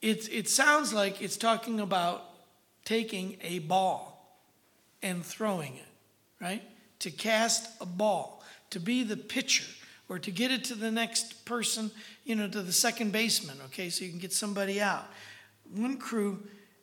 It, 0.00 0.32
it 0.32 0.48
sounds 0.48 0.94
like 0.94 1.20
it's 1.20 1.36
talking 1.36 1.80
about 1.80 2.24
taking 2.86 3.36
a 3.42 3.58
ball 3.58 4.40
and 5.02 5.22
throwing 5.22 5.74
it. 5.76 5.86
right? 6.40 6.62
To 7.00 7.10
cast 7.10 7.70
a 7.80 7.86
ball, 7.86 8.42
to 8.70 8.80
be 8.80 9.04
the 9.04 9.16
pitcher, 9.16 9.66
or 10.08 10.18
to 10.18 10.30
get 10.30 10.50
it 10.50 10.64
to 10.64 10.74
the 10.74 10.90
next 10.90 11.44
person, 11.44 11.90
you 12.24 12.36
know, 12.36 12.48
to 12.48 12.62
the 12.62 12.72
second 12.72 13.12
baseman, 13.12 13.58
okay, 13.66 13.90
so 13.90 14.04
you 14.04 14.10
can 14.10 14.18
get 14.18 14.32
somebody 14.32 14.80
out. 14.80 15.06
One 15.74 15.98
crew 15.98 16.42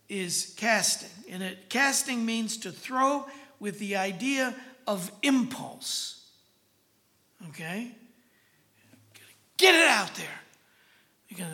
is 0.09 0.53
casting, 0.57 1.09
and 1.29 1.41
it, 1.41 1.69
casting 1.69 2.25
means 2.25 2.57
to 2.57 2.71
throw 2.71 3.25
with 3.59 3.79
the 3.79 3.95
idea 3.95 4.53
of 4.85 5.11
impulse, 5.21 6.22
okay? 7.49 7.91
Get 9.57 9.75
it 9.75 9.87
out 9.87 10.15
there. 10.15 10.27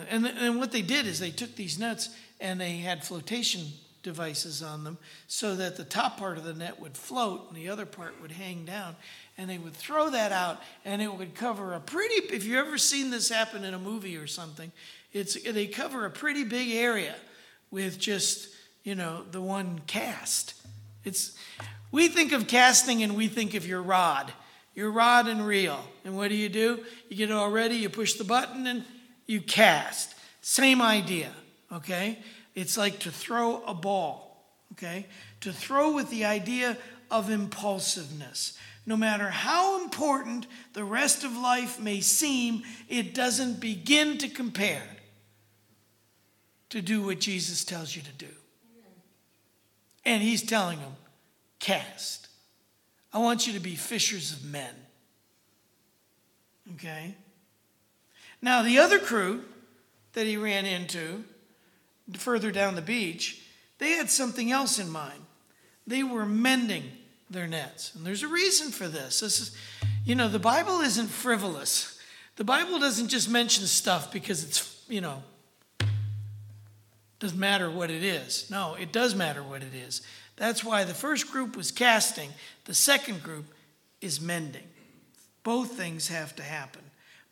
And, 0.09 0.25
and 0.25 0.59
what 0.59 0.71
they 0.71 0.81
did 0.81 1.05
is 1.05 1.19
they 1.19 1.31
took 1.31 1.55
these 1.55 1.79
nets 1.79 2.09
and 2.39 2.59
they 2.59 2.77
had 2.77 3.03
flotation 3.03 3.67
devices 4.01 4.63
on 4.63 4.83
them 4.83 4.97
so 5.27 5.55
that 5.55 5.75
the 5.75 5.83
top 5.83 6.17
part 6.17 6.37
of 6.37 6.43
the 6.43 6.53
net 6.53 6.79
would 6.79 6.95
float 6.95 7.47
and 7.49 7.57
the 7.57 7.69
other 7.69 7.85
part 7.85 8.19
would 8.21 8.31
hang 8.31 8.63
down 8.63 8.95
and 9.37 9.49
they 9.49 9.57
would 9.57 9.73
throw 9.73 10.09
that 10.09 10.31
out 10.31 10.61
and 10.85 11.01
it 11.01 11.13
would 11.13 11.35
cover 11.35 11.73
a 11.73 11.79
pretty 11.79 12.15
if 12.33 12.45
you've 12.45 12.65
ever 12.65 12.77
seen 12.77 13.09
this 13.09 13.29
happen 13.29 13.65
in 13.65 13.73
a 13.73 13.79
movie 13.79 14.15
or 14.15 14.25
something 14.25 14.71
it's 15.11 15.41
they 15.43 15.67
cover 15.67 16.05
a 16.05 16.09
pretty 16.09 16.45
big 16.45 16.69
area 16.71 17.13
with 17.71 17.99
just 17.99 18.49
you 18.83 18.95
know 18.95 19.23
the 19.31 19.41
one 19.41 19.81
cast 19.85 20.53
it's 21.03 21.37
we 21.91 22.07
think 22.07 22.31
of 22.31 22.47
casting 22.47 23.03
and 23.03 23.17
we 23.17 23.27
think 23.27 23.53
of 23.53 23.67
your 23.67 23.81
rod 23.81 24.31
your 24.73 24.91
rod 24.91 25.27
and 25.27 25.45
reel 25.45 25.79
and 26.05 26.15
what 26.15 26.29
do 26.29 26.35
you 26.35 26.49
do 26.49 26.83
you 27.09 27.17
get 27.17 27.29
it 27.29 27.33
all 27.33 27.49
ready 27.49 27.75
you 27.75 27.89
push 27.89 28.13
the 28.13 28.23
button 28.23 28.67
and 28.67 28.83
you 29.25 29.41
cast 29.41 30.15
same 30.41 30.81
idea 30.81 31.31
okay 31.71 32.17
it's 32.55 32.77
like 32.77 32.99
to 32.99 33.11
throw 33.11 33.63
a 33.63 33.73
ball, 33.73 34.43
okay? 34.73 35.05
To 35.41 35.53
throw 35.53 35.93
with 35.93 36.09
the 36.09 36.25
idea 36.25 36.77
of 37.11 37.29
impulsiveness. 37.29 38.57
No 38.85 38.97
matter 38.97 39.29
how 39.29 39.81
important 39.83 40.47
the 40.73 40.83
rest 40.83 41.23
of 41.23 41.37
life 41.37 41.79
may 41.79 42.01
seem, 42.01 42.63
it 42.87 43.13
doesn't 43.13 43.59
begin 43.59 44.17
to 44.19 44.27
compare 44.27 44.83
to 46.69 46.81
do 46.81 47.01
what 47.01 47.19
Jesus 47.19 47.63
tells 47.63 47.95
you 47.95 48.01
to 48.01 48.11
do. 48.13 48.33
And 50.05 50.23
he's 50.23 50.43
telling 50.43 50.79
them, 50.79 50.95
cast. 51.59 52.28
I 53.11 53.19
want 53.19 53.47
you 53.47 53.53
to 53.53 53.59
be 53.59 53.75
fishers 53.75 54.31
of 54.31 54.45
men. 54.45 54.73
Okay? 56.75 57.15
Now, 58.41 58.61
the 58.61 58.77
other 58.79 58.99
crew 58.99 59.43
that 60.13 60.27
he 60.27 60.37
ran 60.37 60.65
into 60.65 61.23
further 62.13 62.51
down 62.51 62.75
the 62.75 62.81
beach, 62.81 63.41
they 63.79 63.91
had 63.91 64.09
something 64.09 64.51
else 64.51 64.79
in 64.79 64.89
mind. 64.89 65.21
They 65.87 66.03
were 66.03 66.25
mending 66.25 66.83
their 67.29 67.47
nets. 67.47 67.93
And 67.95 68.05
there's 68.05 68.23
a 68.23 68.27
reason 68.27 68.71
for 68.71 68.87
this. 68.87 69.19
This 69.19 69.39
is, 69.39 69.57
you 70.05 70.15
know, 70.15 70.27
the 70.27 70.39
Bible 70.39 70.81
isn't 70.81 71.07
frivolous. 71.07 71.99
The 72.35 72.43
Bible 72.43 72.79
doesn't 72.79 73.09
just 73.09 73.29
mention 73.29 73.65
stuff 73.65 74.11
because 74.11 74.43
it's, 74.43 74.83
you 74.87 75.01
know, 75.01 75.23
doesn't 77.19 77.39
matter 77.39 77.69
what 77.69 77.91
it 77.91 78.03
is. 78.03 78.49
No, 78.49 78.75
it 78.75 78.91
does 78.91 79.13
matter 79.13 79.43
what 79.43 79.61
it 79.61 79.75
is. 79.75 80.01
That's 80.39 80.63
why 80.63 80.85
the 80.85 80.93
first 80.93 81.29
group 81.31 81.57
was 81.57 81.69
casting, 81.69 82.29
the 82.63 82.73
second 82.73 83.21
group 83.21 83.45
is 83.99 84.21
mending. 84.21 84.67
Both 85.43 85.73
things 85.73 86.07
have 86.07 86.33
to 86.37 86.43
happen, 86.43 86.81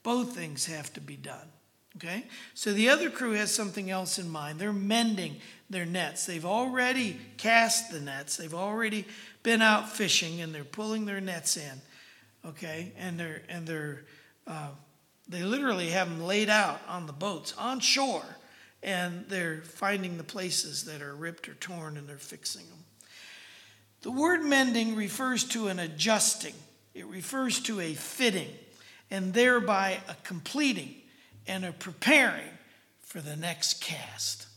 both 0.04 0.36
things 0.36 0.66
have 0.66 0.92
to 0.94 1.02
be 1.02 1.16
done. 1.16 1.48
Okay? 1.96 2.26
So 2.54 2.74
the 2.74 2.90
other 2.90 3.10
crew 3.10 3.32
has 3.32 3.52
something 3.52 3.90
else 3.90 4.20
in 4.20 4.30
mind. 4.30 4.60
They're 4.60 4.72
mending 4.72 5.38
their 5.70 5.86
nets. 5.86 6.26
They've 6.26 6.46
already 6.46 7.18
cast 7.38 7.92
the 7.92 8.02
nets, 8.02 8.38
they've 8.38 8.54
already 8.54 9.06
been 9.42 9.62
out 9.62 9.90
fishing, 9.90 10.42
and 10.42 10.54
they're 10.54 10.66
pulling 10.66 11.06
their 11.06 11.22
nets 11.22 11.56
in. 11.56 11.82
Okay? 12.46 12.92
And 12.98 13.18
they're, 13.18 13.42
and 13.48 13.66
they're, 13.66 14.04
uh, 14.46 14.70
they 15.30 15.44
literally 15.44 15.90
have 15.90 16.10
them 16.10 16.24
laid 16.24 16.50
out 16.50 16.82
on 16.90 17.08
the 17.08 17.14
boats 17.14 17.54
on 17.58 17.80
shore, 17.80 18.26
and 18.84 19.26
they're 19.30 19.62
finding 19.62 20.18
the 20.18 20.24
places 20.24 20.84
that 20.84 21.02
are 21.02 21.16
ripped 21.16 21.48
or 21.48 21.54
torn 21.56 21.96
and 21.96 22.08
they're 22.08 22.18
fixing 22.18 22.68
them. 22.68 22.84
The 24.02 24.12
word 24.12 24.44
mending 24.44 24.96
refers 24.96 25.44
to 25.50 25.68
an 25.68 25.80
adjusting, 25.80 26.54
it 26.94 27.06
refers 27.08 27.60
to 27.62 27.80
a 27.80 27.94
fitting, 27.94 28.50
and 29.10 29.34
thereby 29.34 30.00
a 30.08 30.16
completing 30.24 30.96
and 31.48 31.66
a 31.66 31.72
preparing 31.72 32.50
for 33.02 33.22
the 33.22 33.36
next 33.36 33.82
cast. 33.82 34.48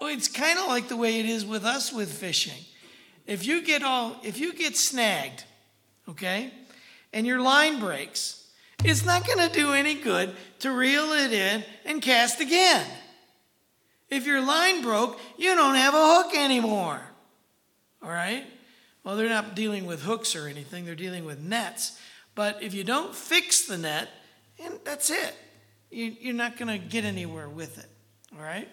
It's 0.00 0.28
kind 0.28 0.58
of 0.58 0.66
like 0.66 0.88
the 0.88 0.96
way 0.96 1.18
it 1.20 1.26
is 1.26 1.44
with 1.44 1.64
us 1.64 1.92
with 1.92 2.12
fishing. 2.12 2.64
If 3.26 3.46
you 3.46 3.62
get 3.62 3.82
all 3.82 4.16
if 4.22 4.38
you 4.38 4.52
get 4.52 4.76
snagged, 4.76 5.44
okay, 6.08 6.52
and 7.12 7.26
your 7.26 7.40
line 7.40 7.80
breaks, 7.80 8.46
it's 8.84 9.04
not 9.04 9.26
going 9.26 9.48
to 9.48 9.52
do 9.52 9.72
any 9.72 9.94
good 9.94 10.34
to 10.60 10.70
reel 10.70 11.12
it 11.12 11.32
in 11.32 11.64
and 11.84 12.00
cast 12.00 12.40
again. 12.40 12.86
If 14.08 14.26
your 14.26 14.40
line 14.40 14.82
broke, 14.82 15.18
you 15.36 15.54
don't 15.54 15.74
have 15.74 15.94
a 15.94 16.14
hook 16.14 16.36
anymore. 16.36 17.00
All 18.06 18.12
right? 18.12 18.46
Well, 19.04 19.16
they're 19.16 19.28
not 19.28 19.54
dealing 19.54 19.84
with 19.84 20.02
hooks 20.02 20.34
or 20.34 20.46
anything, 20.46 20.86
they're 20.86 20.94
dealing 20.94 21.26
with 21.26 21.40
nets. 21.40 22.00
But 22.34 22.62
if 22.62 22.72
you 22.72 22.84
don't 22.84 23.14
fix 23.14 23.66
the 23.66 23.76
net, 23.76 24.08
and 24.62 24.78
that's 24.84 25.10
it 25.10 25.34
you're 25.90 26.34
not 26.34 26.56
going 26.56 26.68
to 26.68 26.84
get 26.84 27.04
anywhere 27.04 27.48
with 27.48 27.78
it. 27.78 27.88
All 28.36 28.44
right? 28.44 28.68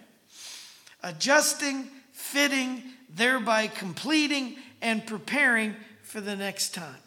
Adjusting, 1.03 1.87
fitting, 2.11 2.83
thereby 3.09 3.67
completing 3.67 4.57
and 4.81 5.05
preparing 5.05 5.75
for 6.01 6.21
the 6.21 6.35
next 6.35 6.73
time. 6.73 7.01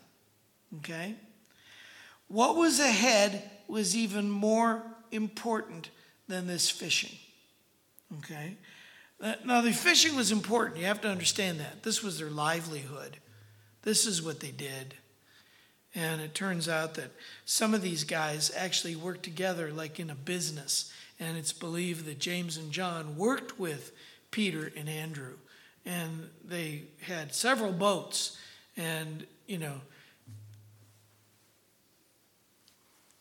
Okay? 0.78 1.14
What 2.28 2.56
was 2.56 2.80
ahead 2.80 3.50
was 3.68 3.96
even 3.96 4.30
more 4.30 4.82
important 5.10 5.90
than 6.28 6.46
this 6.46 6.70
fishing. 6.70 7.16
Okay? 8.18 8.56
Now, 9.20 9.62
the 9.62 9.72
fishing 9.72 10.14
was 10.14 10.30
important. 10.30 10.78
You 10.78 10.86
have 10.86 11.00
to 11.00 11.08
understand 11.08 11.58
that. 11.60 11.82
This 11.82 12.02
was 12.02 12.18
their 12.18 12.30
livelihood. 12.30 13.16
This 13.82 14.06
is 14.06 14.22
what 14.22 14.40
they 14.40 14.50
did. 14.50 14.94
And 15.94 16.20
it 16.20 16.34
turns 16.34 16.68
out 16.68 16.94
that 16.94 17.10
some 17.46 17.72
of 17.72 17.80
these 17.80 18.04
guys 18.04 18.52
actually 18.54 18.96
worked 18.96 19.22
together 19.22 19.72
like 19.72 19.98
in 19.98 20.10
a 20.10 20.14
business. 20.14 20.92
And 21.18 21.38
it's 21.38 21.54
believed 21.54 22.04
that 22.04 22.18
James 22.18 22.58
and 22.58 22.70
John 22.70 23.16
worked 23.16 23.58
with 23.58 23.92
Peter 24.30 24.70
and 24.76 24.88
Andrew. 24.88 25.34
And 25.86 26.28
they 26.44 26.82
had 27.00 27.34
several 27.34 27.72
boats. 27.72 28.36
And, 28.76 29.26
you 29.46 29.56
know, 29.56 29.80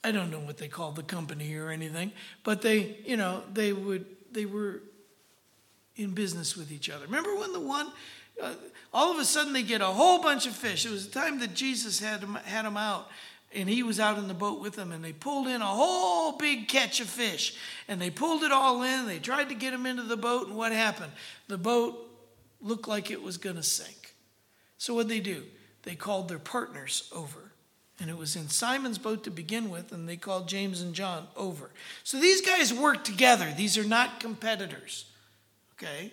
I 0.04 0.12
don't 0.12 0.30
know 0.30 0.40
what 0.40 0.58
they 0.58 0.68
called 0.68 0.98
the 0.98 1.04
company 1.04 1.56
or 1.56 1.70
anything, 1.70 2.12
but 2.44 2.62
they, 2.62 2.98
you 3.06 3.18
know, 3.18 3.42
they 3.54 3.74
would, 3.74 4.06
they 4.32 4.46
were 4.46 4.82
in 5.96 6.12
business 6.12 6.58
with 6.58 6.72
each 6.72 6.90
other. 6.90 7.06
Remember 7.06 7.36
when 7.36 7.54
the 7.54 7.60
one, 7.60 7.92
uh, 8.42 8.54
all 8.94 9.12
of 9.12 9.20
a 9.20 9.26
sudden 9.26 9.54
they 9.54 9.64
get 9.64 9.82
a 9.82 9.86
whole 9.86 10.22
bunch 10.22 10.46
of 10.46 10.56
fish. 10.56 10.86
It 10.86 10.92
was 10.92 11.08
the 11.08 11.20
time 11.20 11.40
that 11.40 11.54
Jesus 11.54 12.00
had 12.00 12.22
them, 12.22 12.36
had 12.46 12.66
them 12.66 12.78
out, 12.78 13.10
and 13.54 13.70
he 13.70 13.84
was 13.84 14.00
out 14.00 14.18
in 14.18 14.28
the 14.28 14.34
boat 14.34 14.62
with 14.62 14.76
them, 14.76 14.92
and 14.92 15.04
they 15.04 15.14
pulled 15.14 15.48
in 15.48 15.62
a 15.62 15.66
whole 15.66 16.34
big 16.34 16.68
catch 16.68 17.00
of 17.00 17.08
fish. 17.08 17.56
And 17.88 18.02
they 18.02 18.10
pulled 18.10 18.44
it 18.44 18.52
all 18.52 18.84
in. 18.84 19.06
They 19.06 19.20
tried 19.20 19.50
to 19.50 19.56
get 19.56 19.72
them 19.72 19.86
into 19.86 20.04
the 20.04 20.18
boat, 20.18 20.48
and 20.48 20.58
what 20.58 20.74
happened? 20.74 21.14
The 21.48 21.58
boat 21.58 21.98
looked 22.62 22.88
like 22.88 23.12
it 23.12 23.22
was 23.22 23.38
going 23.38 23.56
to 23.56 23.64
sink. 23.64 24.14
So 24.78 24.94
what 24.94 25.08
they 25.08 25.22
do? 25.22 25.44
They 25.84 25.96
called 25.96 26.28
their 26.28 26.40
partners 26.40 27.10
over. 27.16 27.52
And 28.00 28.10
it 28.10 28.18
was 28.18 28.36
in 28.36 28.50
Simon's 28.50 28.98
boat 28.98 29.24
to 29.24 29.32
begin 29.32 29.70
with, 29.70 29.94
and 29.94 30.10
they 30.10 30.18
called 30.18 30.50
James 30.50 30.82
and 30.82 30.94
John 30.94 31.28
over. 31.38 31.70
So 32.04 32.20
these 32.20 32.42
guys 32.42 32.74
work 32.74 33.06
together. 33.06 33.54
These 33.56 33.78
are 33.78 33.86
not 33.86 34.20
competitors. 34.20 35.06
Okay? 35.78 36.12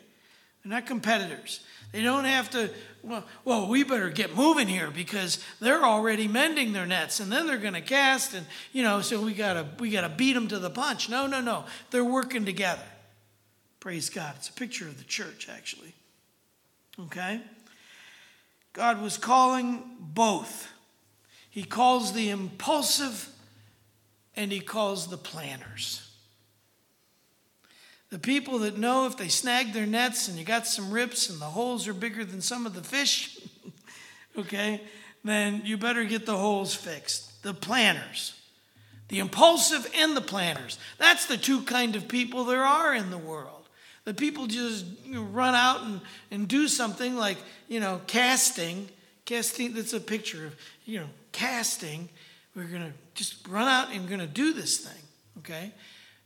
They're 0.62 0.72
not 0.72 0.86
competitors. 0.86 1.60
They 1.92 2.02
don't 2.02 2.24
have 2.24 2.50
to, 2.50 2.70
well, 3.02 3.24
well, 3.44 3.68
we 3.68 3.82
better 3.84 4.08
get 4.08 4.34
moving 4.34 4.68
here 4.68 4.90
because 4.90 5.44
they're 5.60 5.84
already 5.84 6.26
mending 6.26 6.72
their 6.72 6.86
nets 6.86 7.20
and 7.20 7.30
then 7.30 7.46
they're 7.46 7.58
going 7.58 7.74
to 7.74 7.82
cast 7.82 8.32
and, 8.32 8.46
you 8.72 8.82
know, 8.82 9.02
so 9.02 9.20
we 9.20 9.34
got 9.34 9.54
to 9.54 9.66
we 9.78 9.90
got 9.90 10.02
to 10.02 10.08
beat 10.08 10.32
them 10.32 10.48
to 10.48 10.58
the 10.58 10.70
punch. 10.70 11.10
No, 11.10 11.26
no, 11.26 11.40
no. 11.40 11.64
They're 11.90 12.04
working 12.04 12.44
together. 12.44 12.82
Praise 13.80 14.08
God. 14.08 14.34
It's 14.36 14.48
a 14.48 14.52
picture 14.52 14.86
of 14.86 14.98
the 14.98 15.04
church 15.04 15.48
actually. 15.52 15.94
Okay? 16.98 17.40
God 18.72 19.02
was 19.02 19.18
calling 19.18 19.82
both. 20.00 20.68
He 21.50 21.64
calls 21.64 22.14
the 22.14 22.30
impulsive 22.30 23.28
and 24.34 24.50
he 24.50 24.60
calls 24.60 25.08
the 25.08 25.18
planners. 25.18 26.11
The 28.12 28.18
people 28.18 28.60
that 28.60 28.76
know 28.76 29.06
if 29.06 29.16
they 29.16 29.28
snag 29.28 29.72
their 29.72 29.86
nets 29.86 30.28
and 30.28 30.38
you 30.38 30.44
got 30.44 30.66
some 30.66 30.92
rips 30.92 31.30
and 31.30 31.40
the 31.40 31.46
holes 31.46 31.88
are 31.88 31.94
bigger 31.94 32.24
than 32.24 32.40
some 32.40 32.66
of 32.66 32.74
the 32.74 32.82
fish, 32.82 33.40
okay, 34.38 34.82
then 35.24 35.62
you 35.64 35.76
better 35.78 36.04
get 36.04 36.26
the 36.26 36.36
holes 36.36 36.74
fixed. 36.74 37.42
The 37.42 37.54
planners, 37.54 38.38
the 39.08 39.18
impulsive 39.18 39.90
and 39.96 40.16
the 40.16 40.20
planners. 40.20 40.78
That's 40.98 41.26
the 41.26 41.38
two 41.38 41.62
kind 41.62 41.96
of 41.96 42.06
people 42.06 42.44
there 42.44 42.62
are 42.62 42.94
in 42.94 43.10
the 43.10 43.18
world. 43.18 43.66
The 44.04 44.14
people 44.14 44.46
just 44.46 44.84
run 45.10 45.54
out 45.54 45.82
and, 45.82 46.00
and 46.30 46.46
do 46.46 46.68
something 46.68 47.16
like, 47.16 47.38
you 47.66 47.80
know, 47.80 48.00
casting, 48.06 48.88
Casting, 49.24 49.72
that's 49.74 49.92
a 49.92 50.00
picture 50.00 50.46
of, 50.46 50.56
you 50.84 51.00
know, 51.00 51.06
casting. 51.30 52.08
We're 52.56 52.64
going 52.64 52.82
to 52.82 52.92
just 53.14 53.46
run 53.46 53.68
out 53.68 53.94
and 53.94 54.08
going 54.08 54.20
to 54.20 54.26
do 54.26 54.52
this 54.52 54.78
thing, 54.78 55.02
okay? 55.38 55.72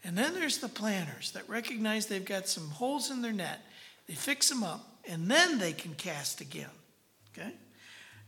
And 0.06 0.16
then 0.16 0.34
there's 0.34 0.58
the 0.58 0.68
planners 0.68 1.32
that 1.32 1.48
recognize 1.48 2.06
they've 2.06 2.24
got 2.24 2.46
some 2.46 2.70
holes 2.70 3.10
in 3.10 3.22
their 3.22 3.32
net. 3.32 3.60
They 4.06 4.14
fix 4.14 4.48
them 4.48 4.62
up, 4.62 5.00
and 5.04 5.28
then 5.28 5.58
they 5.58 5.72
can 5.72 5.94
cast 5.94 6.40
again, 6.40 6.70
okay? 7.36 7.50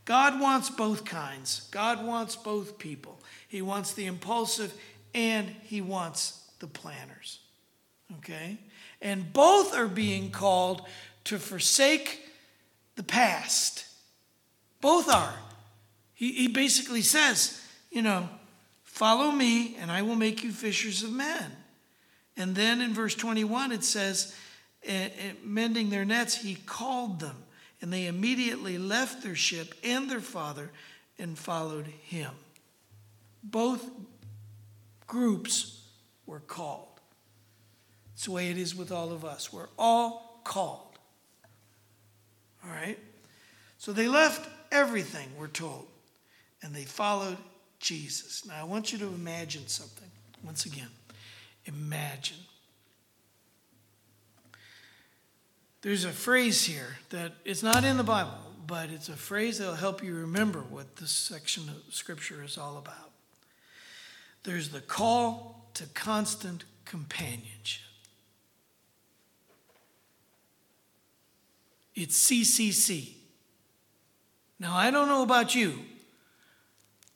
God 0.03 0.41
wants 0.41 0.69
both 0.69 1.05
kinds. 1.05 1.69
God 1.71 2.05
wants 2.05 2.35
both 2.35 2.79
people. 2.79 3.17
He 3.47 3.61
wants 3.61 3.93
the 3.93 4.07
impulsive 4.07 4.73
and 5.13 5.47
he 5.63 5.79
wants 5.81 6.49
the 6.59 6.67
planners. 6.67 7.39
Okay? 8.17 8.57
And 9.01 9.31
both 9.31 9.77
are 9.77 9.87
being 9.87 10.31
called 10.31 10.81
to 11.25 11.37
forsake 11.37 12.27
the 12.95 13.03
past. 13.03 13.85
Both 14.81 15.09
are. 15.09 15.35
He, 16.13 16.31
he 16.33 16.47
basically 16.47 17.03
says, 17.03 17.63
you 17.91 18.01
know, 18.01 18.27
follow 18.83 19.29
me 19.29 19.75
and 19.79 19.91
I 19.91 20.01
will 20.01 20.15
make 20.15 20.43
you 20.43 20.51
fishers 20.51 21.03
of 21.03 21.11
men. 21.11 21.51
And 22.39 22.55
then 22.55 22.79
in 22.79 22.93
verse 22.93 23.15
21, 23.15 23.73
it 23.73 23.83
says, 23.83 24.33
eh, 24.83 25.09
eh, 25.19 25.31
mending 25.43 25.89
their 25.89 26.05
nets, 26.05 26.35
he 26.35 26.55
called 26.55 27.19
them. 27.19 27.35
And 27.81 27.91
they 27.91 28.07
immediately 28.07 28.77
left 28.77 29.21
their 29.21 29.35
ship 29.35 29.75
and 29.83 30.09
their 30.09 30.21
father 30.21 30.71
and 31.19 31.37
followed 31.37 31.85
him. 31.85 32.31
Both 33.43 33.85
groups 35.05 35.85
were 36.25 36.39
called. 36.39 36.87
It's 38.13 38.25
the 38.25 38.31
way 38.31 38.49
it 38.49 38.57
is 38.57 38.73
with 38.73 38.91
all 38.91 39.11
of 39.11 39.25
us. 39.25 39.51
We're 39.51 39.69
all 39.77 40.41
called. 40.45 40.97
All 42.63 42.71
right? 42.71 42.99
So 43.77 43.91
they 43.91 44.07
left 44.07 44.49
everything, 44.71 45.27
we're 45.37 45.47
told, 45.47 45.87
and 46.61 46.73
they 46.73 46.83
followed 46.83 47.37
Jesus. 47.79 48.45
Now 48.45 48.61
I 48.61 48.63
want 48.63 48.93
you 48.93 48.97
to 48.99 49.07
imagine 49.07 49.67
something. 49.67 50.09
Once 50.43 50.65
again, 50.65 50.89
imagine. 51.69 52.37
There's 55.81 56.03
a 56.03 56.11
phrase 56.11 56.65
here 56.65 56.97
that 57.11 57.33
it's 57.45 57.63
not 57.63 57.85
in 57.85 57.95
the 57.95 58.03
Bible, 58.03 58.33
but 58.67 58.89
it's 58.89 59.07
a 59.07 59.15
phrase 59.15 59.59
that'll 59.59 59.75
help 59.75 60.03
you 60.03 60.13
remember 60.13 60.59
what 60.59 60.97
this 60.97 61.11
section 61.11 61.69
of 61.69 61.93
Scripture 61.93 62.43
is 62.43 62.57
all 62.57 62.77
about. 62.77 63.11
There's 64.43 64.69
the 64.69 64.81
call 64.81 65.69
to 65.75 65.85
constant 65.93 66.65
companionship. 66.85 67.83
It's 71.95 72.29
CCC. 72.29 73.13
Now, 74.59 74.75
I 74.75 74.91
don't 74.91 75.07
know 75.07 75.23
about 75.23 75.55
you, 75.55 75.79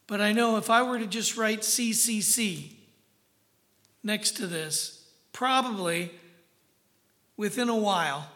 but 0.08 0.22
I 0.22 0.32
know 0.32 0.58
if 0.58 0.70
I 0.70 0.84
were 0.84 1.00
to 1.00 1.08
just 1.08 1.36
write 1.36 1.62
CCC 1.62 2.83
next 4.04 4.32
to 4.38 4.48
this, 4.48 5.06
probably 5.32 6.12
within 7.38 7.70
a 7.70 7.76
while, 7.76 8.28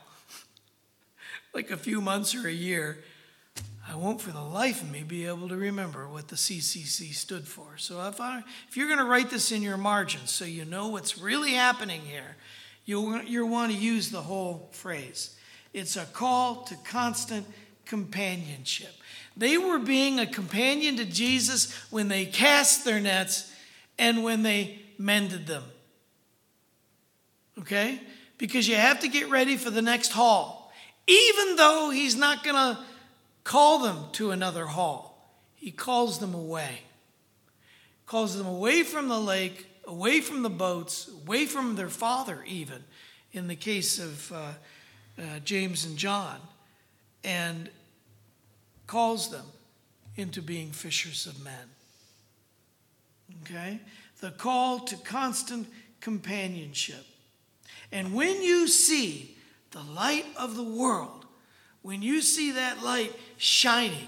like 1.53 1.71
a 1.71 1.77
few 1.77 2.01
months 2.01 2.33
or 2.33 2.47
a 2.47 2.51
year, 2.51 3.03
I 3.89 3.95
won't 3.95 4.19
for 4.19 4.31
the 4.31 4.41
life 4.41 4.81
of 4.81 4.91
me 4.91 5.03
be 5.03 5.25
able 5.27 5.47
to 5.47 5.55
remember 5.55 6.09
what 6.09 6.27
the 6.27 6.35
CCC 6.35 7.13
stood 7.13 7.47
for. 7.47 7.77
So 7.77 8.05
if, 8.07 8.19
I, 8.19 8.43
if 8.67 8.75
you're 8.75 8.87
going 8.87 8.99
to 8.99 9.05
write 9.05 9.29
this 9.29 9.51
in 9.51 9.61
your 9.61 9.77
margins 9.77 10.31
so 10.31 10.43
you 10.43 10.65
know 10.65 10.89
what's 10.89 11.17
really 11.17 11.53
happening 11.53 12.01
here, 12.01 12.35
you'll, 12.85 13.21
you'll 13.23 13.47
want 13.47 13.71
to 13.71 13.77
use 13.77 14.09
the 14.09 14.21
whole 14.21 14.67
phrase. 14.73 15.37
It's 15.73 15.95
a 15.95 16.05
call 16.05 16.63
to 16.63 16.75
constant 16.83 17.45
companionship. 17.85 18.93
They 19.37 19.57
were 19.57 19.79
being 19.79 20.19
a 20.19 20.25
companion 20.25 20.97
to 20.97 21.05
Jesus 21.05 21.71
when 21.89 22.09
they 22.09 22.25
cast 22.25 22.83
their 22.83 22.99
nets 22.99 23.53
and 23.97 24.23
when 24.23 24.43
they 24.43 24.79
mended 24.97 25.47
them. 25.47 25.63
Okay? 27.59 27.99
Because 28.37 28.67
you 28.67 28.75
have 28.75 28.99
to 29.01 29.07
get 29.07 29.29
ready 29.29 29.57
for 29.57 29.69
the 29.69 29.81
next 29.81 30.11
haul. 30.11 30.71
Even 31.07 31.55
though 31.55 31.89
he's 31.89 32.15
not 32.15 32.43
going 32.43 32.55
to 32.55 32.79
call 33.43 33.79
them 33.79 34.05
to 34.13 34.31
another 34.31 34.65
haul, 34.65 35.17
he 35.55 35.71
calls 35.71 36.19
them 36.19 36.33
away. 36.33 36.81
Calls 38.05 38.37
them 38.37 38.47
away 38.47 38.83
from 38.83 39.07
the 39.07 39.19
lake, 39.19 39.67
away 39.85 40.21
from 40.21 40.43
the 40.43 40.49
boats, 40.49 41.09
away 41.25 41.45
from 41.45 41.75
their 41.75 41.89
father, 41.89 42.43
even 42.45 42.83
in 43.31 43.47
the 43.47 43.55
case 43.55 43.99
of 43.99 44.31
uh, 44.31 44.51
uh, 45.17 45.39
James 45.43 45.85
and 45.85 45.97
John, 45.97 46.39
and 47.23 47.69
calls 48.85 49.29
them 49.29 49.45
into 50.15 50.41
being 50.41 50.71
fishers 50.71 51.25
of 51.25 51.43
men. 51.43 51.69
Okay? 53.43 53.79
The 54.19 54.31
call 54.31 54.79
to 54.79 54.95
constant 54.97 55.67
companionship. 56.01 57.05
And 57.91 58.13
when 58.13 58.41
you 58.41 58.67
see 58.67 59.37
the 59.71 59.81
light 59.81 60.25
of 60.37 60.55
the 60.55 60.63
world, 60.63 61.25
when 61.81 62.01
you 62.01 62.21
see 62.21 62.51
that 62.51 62.83
light 62.83 63.13
shining, 63.37 64.07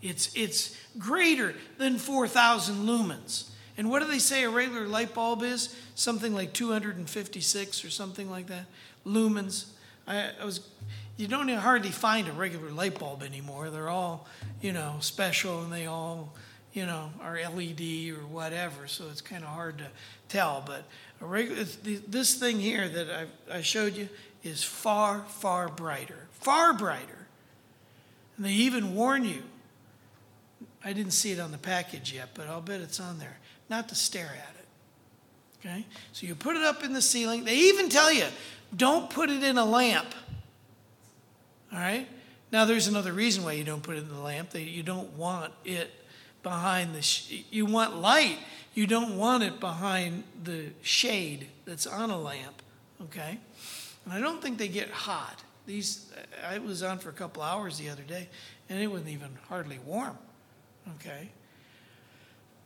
it's, 0.00 0.34
it's 0.34 0.76
greater 0.98 1.54
than 1.76 1.98
4,000 1.98 2.86
lumens. 2.86 3.50
And 3.76 3.90
what 3.90 4.00
do 4.00 4.08
they 4.08 4.18
say 4.18 4.44
a 4.44 4.50
regular 4.50 4.86
light 4.86 5.14
bulb 5.14 5.42
is? 5.42 5.74
Something 5.94 6.34
like 6.34 6.52
256 6.52 7.84
or 7.84 7.90
something 7.90 8.30
like 8.30 8.46
that. 8.46 8.66
Lumens. 9.04 9.66
I, 10.06 10.30
I 10.40 10.44
was 10.44 10.60
you 11.18 11.26
don't 11.26 11.48
hardly 11.48 11.90
find 11.90 12.28
a 12.28 12.32
regular 12.32 12.70
light 12.70 12.96
bulb 12.96 13.24
anymore. 13.24 13.70
They're 13.70 13.88
all, 13.88 14.28
you 14.62 14.72
know, 14.72 14.98
special 15.00 15.62
and 15.64 15.72
they 15.72 15.86
all, 15.86 16.32
you 16.72 16.86
know, 16.86 17.10
are 17.20 17.34
LED 17.34 18.10
or 18.10 18.26
whatever. 18.26 18.86
So 18.86 19.04
it's 19.10 19.20
kind 19.20 19.42
of 19.42 19.50
hard 19.50 19.78
to 19.78 19.86
tell. 20.28 20.62
But 20.64 20.84
regular, 21.20 21.64
this 21.64 22.34
thing 22.34 22.60
here 22.60 22.88
that 22.88 23.28
I, 23.50 23.58
I 23.58 23.62
showed 23.62 23.96
you 23.96 24.08
is 24.42 24.62
far, 24.62 25.24
far 25.28 25.68
brighter. 25.68 26.28
Far 26.32 26.72
brighter. 26.72 27.26
And 28.36 28.46
they 28.46 28.52
even 28.52 28.94
warn 28.94 29.24
you. 29.24 29.42
I 30.84 30.92
didn't 30.92 31.12
see 31.12 31.32
it 31.32 31.40
on 31.40 31.50
the 31.50 31.58
package 31.58 32.12
yet, 32.12 32.30
but 32.34 32.46
I'll 32.46 32.60
bet 32.60 32.80
it's 32.80 33.00
on 33.00 33.18
there. 33.18 33.38
Not 33.68 33.88
to 33.88 33.94
stare 33.94 34.26
at 34.26 34.54
it. 34.58 35.66
Okay? 35.66 35.86
So 36.12 36.26
you 36.26 36.34
put 36.34 36.56
it 36.56 36.62
up 36.62 36.84
in 36.84 36.92
the 36.92 37.02
ceiling. 37.02 37.44
They 37.44 37.56
even 37.56 37.88
tell 37.88 38.12
you 38.12 38.26
don't 38.76 39.10
put 39.10 39.30
it 39.30 39.42
in 39.42 39.58
a 39.58 39.64
lamp 39.64 40.14
all 41.72 41.78
right? 41.78 42.06
Now, 42.50 42.64
there's 42.64 42.88
another 42.88 43.12
reason 43.12 43.44
why 43.44 43.52
you 43.52 43.64
don't 43.64 43.82
put 43.82 43.96
it 43.96 44.00
in 44.00 44.08
the 44.08 44.20
lamp. 44.20 44.50
That 44.50 44.62
you 44.62 44.82
don't 44.82 45.12
want 45.16 45.52
it 45.64 45.90
behind 46.42 46.94
the. 46.94 47.02
Sh- 47.02 47.44
you 47.50 47.66
want 47.66 47.96
light. 47.96 48.38
You 48.74 48.86
don't 48.86 49.16
want 49.16 49.42
it 49.42 49.60
behind 49.60 50.24
the 50.42 50.66
shade 50.82 51.48
that's 51.64 51.86
on 51.86 52.10
a 52.10 52.18
lamp. 52.18 52.62
Okay, 53.02 53.38
and 54.04 54.14
I 54.14 54.20
don't 54.20 54.42
think 54.42 54.58
they 54.58 54.68
get 54.68 54.90
hot. 54.90 55.42
These 55.66 56.12
I 56.48 56.58
was 56.58 56.82
on 56.82 56.98
for 56.98 57.10
a 57.10 57.12
couple 57.12 57.42
hours 57.42 57.78
the 57.78 57.90
other 57.90 58.02
day, 58.02 58.28
and 58.68 58.80
it 58.80 58.86
wasn't 58.86 59.10
even 59.10 59.30
hardly 59.48 59.78
warm. 59.84 60.16
Okay. 60.96 61.30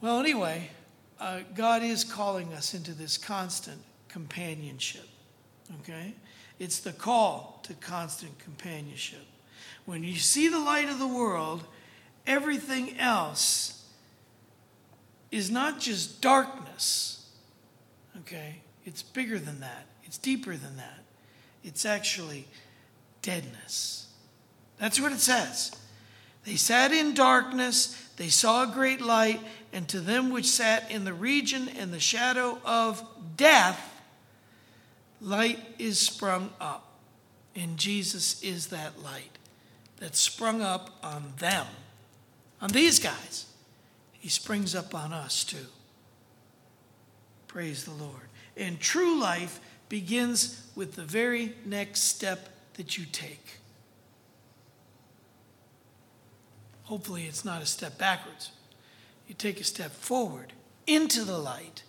Well, 0.01 0.19
anyway, 0.19 0.71
uh, 1.21 1.41
God 1.55 1.85
is 1.85 2.03
calling 2.03 2.53
us 2.53 2.75
into 2.75 2.93
this 2.93 3.17
constant 3.17 3.81
companionship. 4.09 5.09
Okay? 5.81 6.15
It's 6.59 6.81
the 6.81 6.93
call 6.93 7.61
to 7.63 7.75
constant 7.75 8.39
companionship. 8.39 9.25
When 9.85 10.03
you 10.03 10.17
see 10.17 10.49
the 10.49 10.59
light 10.59 10.89
of 10.89 10.99
the 10.99 11.07
world, 11.07 11.65
everything 12.27 12.99
else 12.99 13.85
is 15.31 15.51
not 15.51 15.81
just 15.81 16.21
darkness, 16.21 17.31
okay? 18.21 18.57
It's 18.85 19.03
bigger 19.03 19.39
than 19.39 19.61
that, 19.61 19.87
it's 20.05 20.19
deeper 20.19 20.57
than 20.57 20.77
that. 20.77 20.99
It's 21.65 21.87
actually 21.87 22.47
deadness. 23.23 24.09
That's 24.79 25.01
what 25.01 25.13
it 25.13 25.21
says. 25.21 25.71
They 26.45 26.57
sat 26.57 26.93
in 26.93 27.15
darkness, 27.15 27.97
they 28.17 28.29
saw 28.29 28.65
a 28.65 28.75
great 28.75 29.01
light, 29.01 29.41
and 29.73 29.89
to 29.89 30.01
them 30.01 30.31
which 30.31 30.47
sat 30.47 30.91
in 30.91 31.05
the 31.05 31.15
region 31.15 31.69
and 31.79 31.93
the 31.93 32.01
shadow 32.01 32.59
of 32.65 33.03
death, 33.37 33.91
Light 35.23 35.61
is 35.79 36.01
sprung 36.01 36.51
up, 36.61 36.99
and 37.55 37.79
Jesus 37.79 38.43
is 38.43 38.67
that 38.69 39.05
light 39.05 39.39
that 39.99 40.17
sprung 40.17 40.61
up 40.61 40.99
on 41.01 41.35
them, 41.39 41.67
on 42.63 42.71
these 42.71 42.99
guys. 42.99 43.47
He 44.13 44.29
springs 44.29 44.75
up 44.75 44.95
on 44.95 45.13
us 45.13 45.45
too. 45.45 45.67
Praise 47.49 47.85
the 47.85 47.91
Lord. 47.91 48.29
And 48.57 48.81
true 48.81 49.21
life 49.21 49.61
begins 49.89 50.67
with 50.75 50.95
the 50.95 51.03
very 51.03 51.55
next 51.67 52.03
step 52.03 52.49
that 52.75 52.97
you 52.97 53.05
take. 53.05 53.59
Hopefully, 56.85 57.25
it's 57.25 57.45
not 57.45 57.61
a 57.61 57.67
step 57.67 57.99
backwards. 57.99 58.53
You 59.27 59.35
take 59.35 59.61
a 59.61 59.65
step 59.65 59.91
forward 59.91 60.53
into 60.87 61.25
the 61.25 61.39
light 61.39 61.83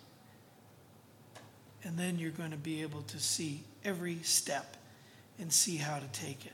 and 1.84 1.98
then 1.98 2.18
you're 2.18 2.30
going 2.30 2.50
to 2.50 2.56
be 2.56 2.82
able 2.82 3.02
to 3.02 3.20
see 3.20 3.62
every 3.84 4.18
step 4.22 4.76
and 5.38 5.52
see 5.52 5.76
how 5.76 5.98
to 5.98 6.06
take 6.08 6.46
it. 6.46 6.52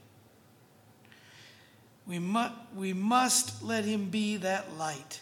We, 2.11 2.19
mu- 2.19 2.49
we 2.75 2.93
must 2.93 3.63
let 3.63 3.85
him 3.85 4.07
be 4.07 4.37
that 4.39 4.77
light 4.77 5.21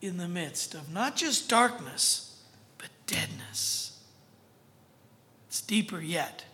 in 0.00 0.18
the 0.18 0.28
midst 0.28 0.72
of 0.72 0.92
not 0.92 1.16
just 1.16 1.48
darkness, 1.48 2.40
but 2.78 2.90
deadness. 3.08 4.00
It's 5.48 5.60
deeper 5.60 6.00
yet. 6.00 6.44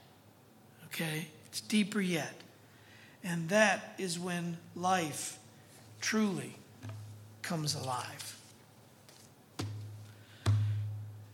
Okay? 0.86 1.28
It's 1.48 1.60
deeper 1.60 2.00
yet. 2.00 2.32
And 3.22 3.50
that 3.50 3.92
is 3.98 4.18
when 4.18 4.56
life 4.74 5.38
truly 6.00 6.56
comes 7.42 7.74
alive. 7.74 8.38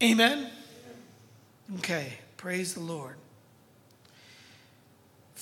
Amen? 0.02 0.50
Okay, 1.78 2.14
praise 2.36 2.74
the 2.74 2.80
Lord. 2.80 3.14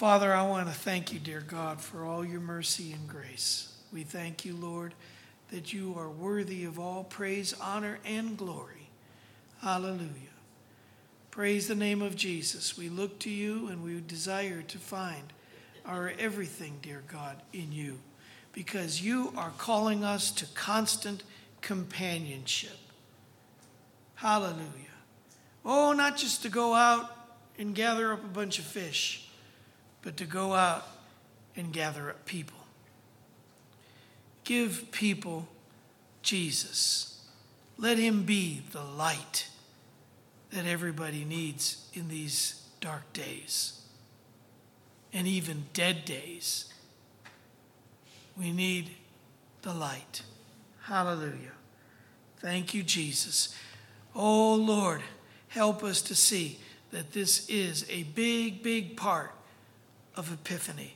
Father, 0.03 0.35
I 0.35 0.43
want 0.43 0.67
to 0.67 0.75
thank 0.75 1.13
you, 1.13 1.21
dear 1.21 1.45
God, 1.47 1.81
for 1.81 2.05
all 2.05 2.25
your 2.25 2.41
mercy 2.41 2.91
and 2.91 3.07
grace. 3.07 3.73
We 3.93 4.03
thank 4.03 4.45
you, 4.45 4.57
Lord, 4.57 4.95
that 5.53 5.73
you 5.73 5.95
are 5.97 6.11
worthy 6.11 6.65
of 6.65 6.77
all 6.77 7.05
praise, 7.05 7.55
honor, 7.61 8.01
and 8.05 8.37
glory. 8.37 8.89
Hallelujah. 9.61 10.35
Praise 11.31 11.69
the 11.69 11.77
name 11.77 12.03
of 12.03 12.17
Jesus. 12.17 12.77
We 12.77 12.89
look 12.89 13.21
to 13.21 13.31
you 13.31 13.69
and 13.69 13.85
we 13.85 14.01
desire 14.01 14.63
to 14.63 14.79
find 14.79 15.33
our 15.87 16.13
everything, 16.19 16.81
dear 16.83 17.05
God, 17.07 17.41
in 17.53 17.71
you, 17.71 18.01
because 18.53 19.03
you 19.03 19.33
are 19.37 19.53
calling 19.57 20.03
us 20.03 20.33
to 20.33 20.47
constant 20.47 21.23
companionship. 21.61 22.77
Hallelujah. 24.17 24.99
Oh, 25.65 25.93
not 25.93 26.17
just 26.17 26.43
to 26.43 26.49
go 26.49 26.75
out 26.75 27.17
and 27.57 27.73
gather 27.73 28.13
up 28.13 28.25
a 28.25 28.27
bunch 28.27 28.59
of 28.59 28.65
fish, 28.65 29.29
but 30.03 30.17
to 30.17 30.25
go 30.25 30.55
out 30.55 30.87
and 31.57 31.73
gather 31.73 32.11
up 32.11 32.25
people. 32.27 32.59
Give 34.45 34.91
people 34.91 35.49
Jesus. 36.23 37.25
Let 37.79 37.99
him 37.99 38.25
be 38.25 38.63
the 38.73 38.83
light 38.83 39.49
that 40.51 40.67
everybody 40.67 41.25
needs 41.25 41.89
in 41.95 42.09
these 42.09 42.63
dark 42.81 43.13
days 43.13 43.81
and 45.13 45.27
even 45.27 45.67
dead 45.73 46.05
days. 46.05 46.73
We 48.37 48.53
need 48.53 48.91
the 49.63 49.73
light. 49.73 50.23
Hallelujah. 50.83 51.53
Thank 52.39 52.75
you, 52.75 52.83
Jesus. 52.83 53.55
Oh, 54.15 54.55
Lord, 54.55 55.03
help 55.49 55.85
us 55.85 56.03
to 56.03 56.15
see 56.15 56.59
that 56.91 57.13
this 57.13 57.49
is 57.49 57.87
a 57.89 58.03
big, 58.03 58.63
big 58.63 58.97
part 58.97 59.33
of 60.17 60.33
Epiphany. 60.33 60.95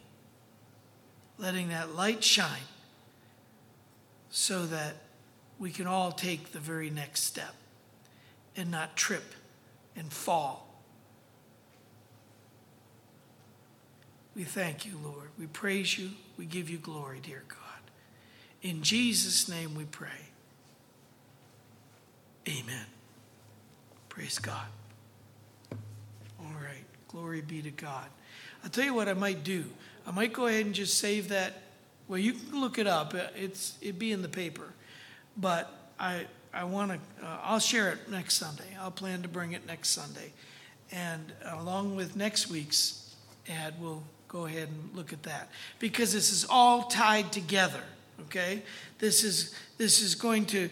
Letting 1.38 1.68
that 1.68 1.94
light 1.94 2.24
shine 2.24 2.68
so 4.30 4.66
that 4.66 4.94
we 5.58 5.70
can 5.70 5.86
all 5.86 6.12
take 6.12 6.52
the 6.52 6.58
very 6.58 6.90
next 6.90 7.22
step 7.22 7.54
and 8.56 8.70
not 8.70 8.96
trip 8.96 9.34
and 9.94 10.12
fall. 10.12 10.66
We 14.34 14.44
thank 14.44 14.84
you, 14.84 14.98
Lord. 15.02 15.30
We 15.38 15.46
praise 15.46 15.98
you. 15.98 16.10
We 16.36 16.44
give 16.44 16.68
you 16.68 16.76
glory, 16.76 17.20
dear 17.22 17.42
God. 17.48 17.58
In 18.60 18.82
Jesus' 18.82 19.48
name 19.48 19.74
we 19.74 19.84
pray. 19.84 20.08
Amen. 22.46 22.86
Praise 24.10 24.38
God. 24.38 24.66
All 26.38 26.52
right. 26.62 26.84
Glory 27.08 27.40
be 27.40 27.62
to 27.62 27.70
God. 27.70 28.06
I'll 28.66 28.72
tell 28.72 28.84
you 28.84 28.94
what 28.94 29.08
I 29.08 29.14
might 29.14 29.44
do. 29.44 29.64
I 30.08 30.10
might 30.10 30.32
go 30.32 30.48
ahead 30.48 30.66
and 30.66 30.74
just 30.74 30.98
save 30.98 31.28
that. 31.28 31.52
Well, 32.08 32.18
you 32.18 32.32
can 32.32 32.60
look 32.60 32.78
it 32.78 32.88
up. 32.88 33.14
It's 33.36 33.78
it'd 33.80 33.96
be 33.96 34.10
in 34.10 34.22
the 34.22 34.28
paper, 34.28 34.72
but 35.36 35.72
I 36.00 36.26
I 36.52 36.64
want 36.64 36.90
to. 36.90 37.24
Uh, 37.24 37.38
I'll 37.44 37.60
share 37.60 37.92
it 37.92 38.10
next 38.10 38.38
Sunday. 38.38 38.76
I'll 38.80 38.90
plan 38.90 39.22
to 39.22 39.28
bring 39.28 39.52
it 39.52 39.68
next 39.68 39.90
Sunday, 39.90 40.32
and 40.90 41.32
along 41.44 41.94
with 41.94 42.16
next 42.16 42.50
week's 42.50 43.14
ad, 43.48 43.74
we'll 43.80 44.02
go 44.26 44.46
ahead 44.46 44.66
and 44.66 44.96
look 44.96 45.12
at 45.12 45.22
that 45.22 45.48
because 45.78 46.12
this 46.12 46.32
is 46.32 46.44
all 46.50 46.82
tied 46.88 47.30
together. 47.30 47.84
Okay, 48.22 48.62
this 48.98 49.22
is 49.22 49.54
this 49.78 50.02
is 50.02 50.16
going 50.16 50.44
to, 50.46 50.68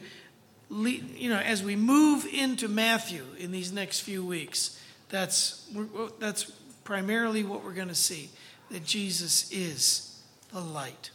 lead, 0.69 1.17
you 1.17 1.31
know, 1.31 1.39
as 1.39 1.63
we 1.63 1.77
move 1.77 2.27
into 2.27 2.67
Matthew 2.67 3.23
in 3.39 3.53
these 3.53 3.71
next 3.71 4.01
few 4.01 4.27
weeks. 4.27 4.81
That's 5.11 5.71
that's 6.19 6.51
primarily 6.85 7.43
what 7.43 7.65
we're 7.65 7.73
going 7.73 7.89
to 7.89 7.95
see 7.95 8.31
that 8.71 8.85
Jesus 8.85 9.51
is 9.51 10.23
the 10.53 10.61
light. 10.61 11.11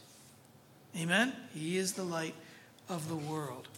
Amen? 0.97 1.33
He 1.53 1.77
is 1.77 1.93
the 1.93 2.03
light 2.03 2.35
of 2.89 3.07
the 3.07 3.15
world. 3.15 3.69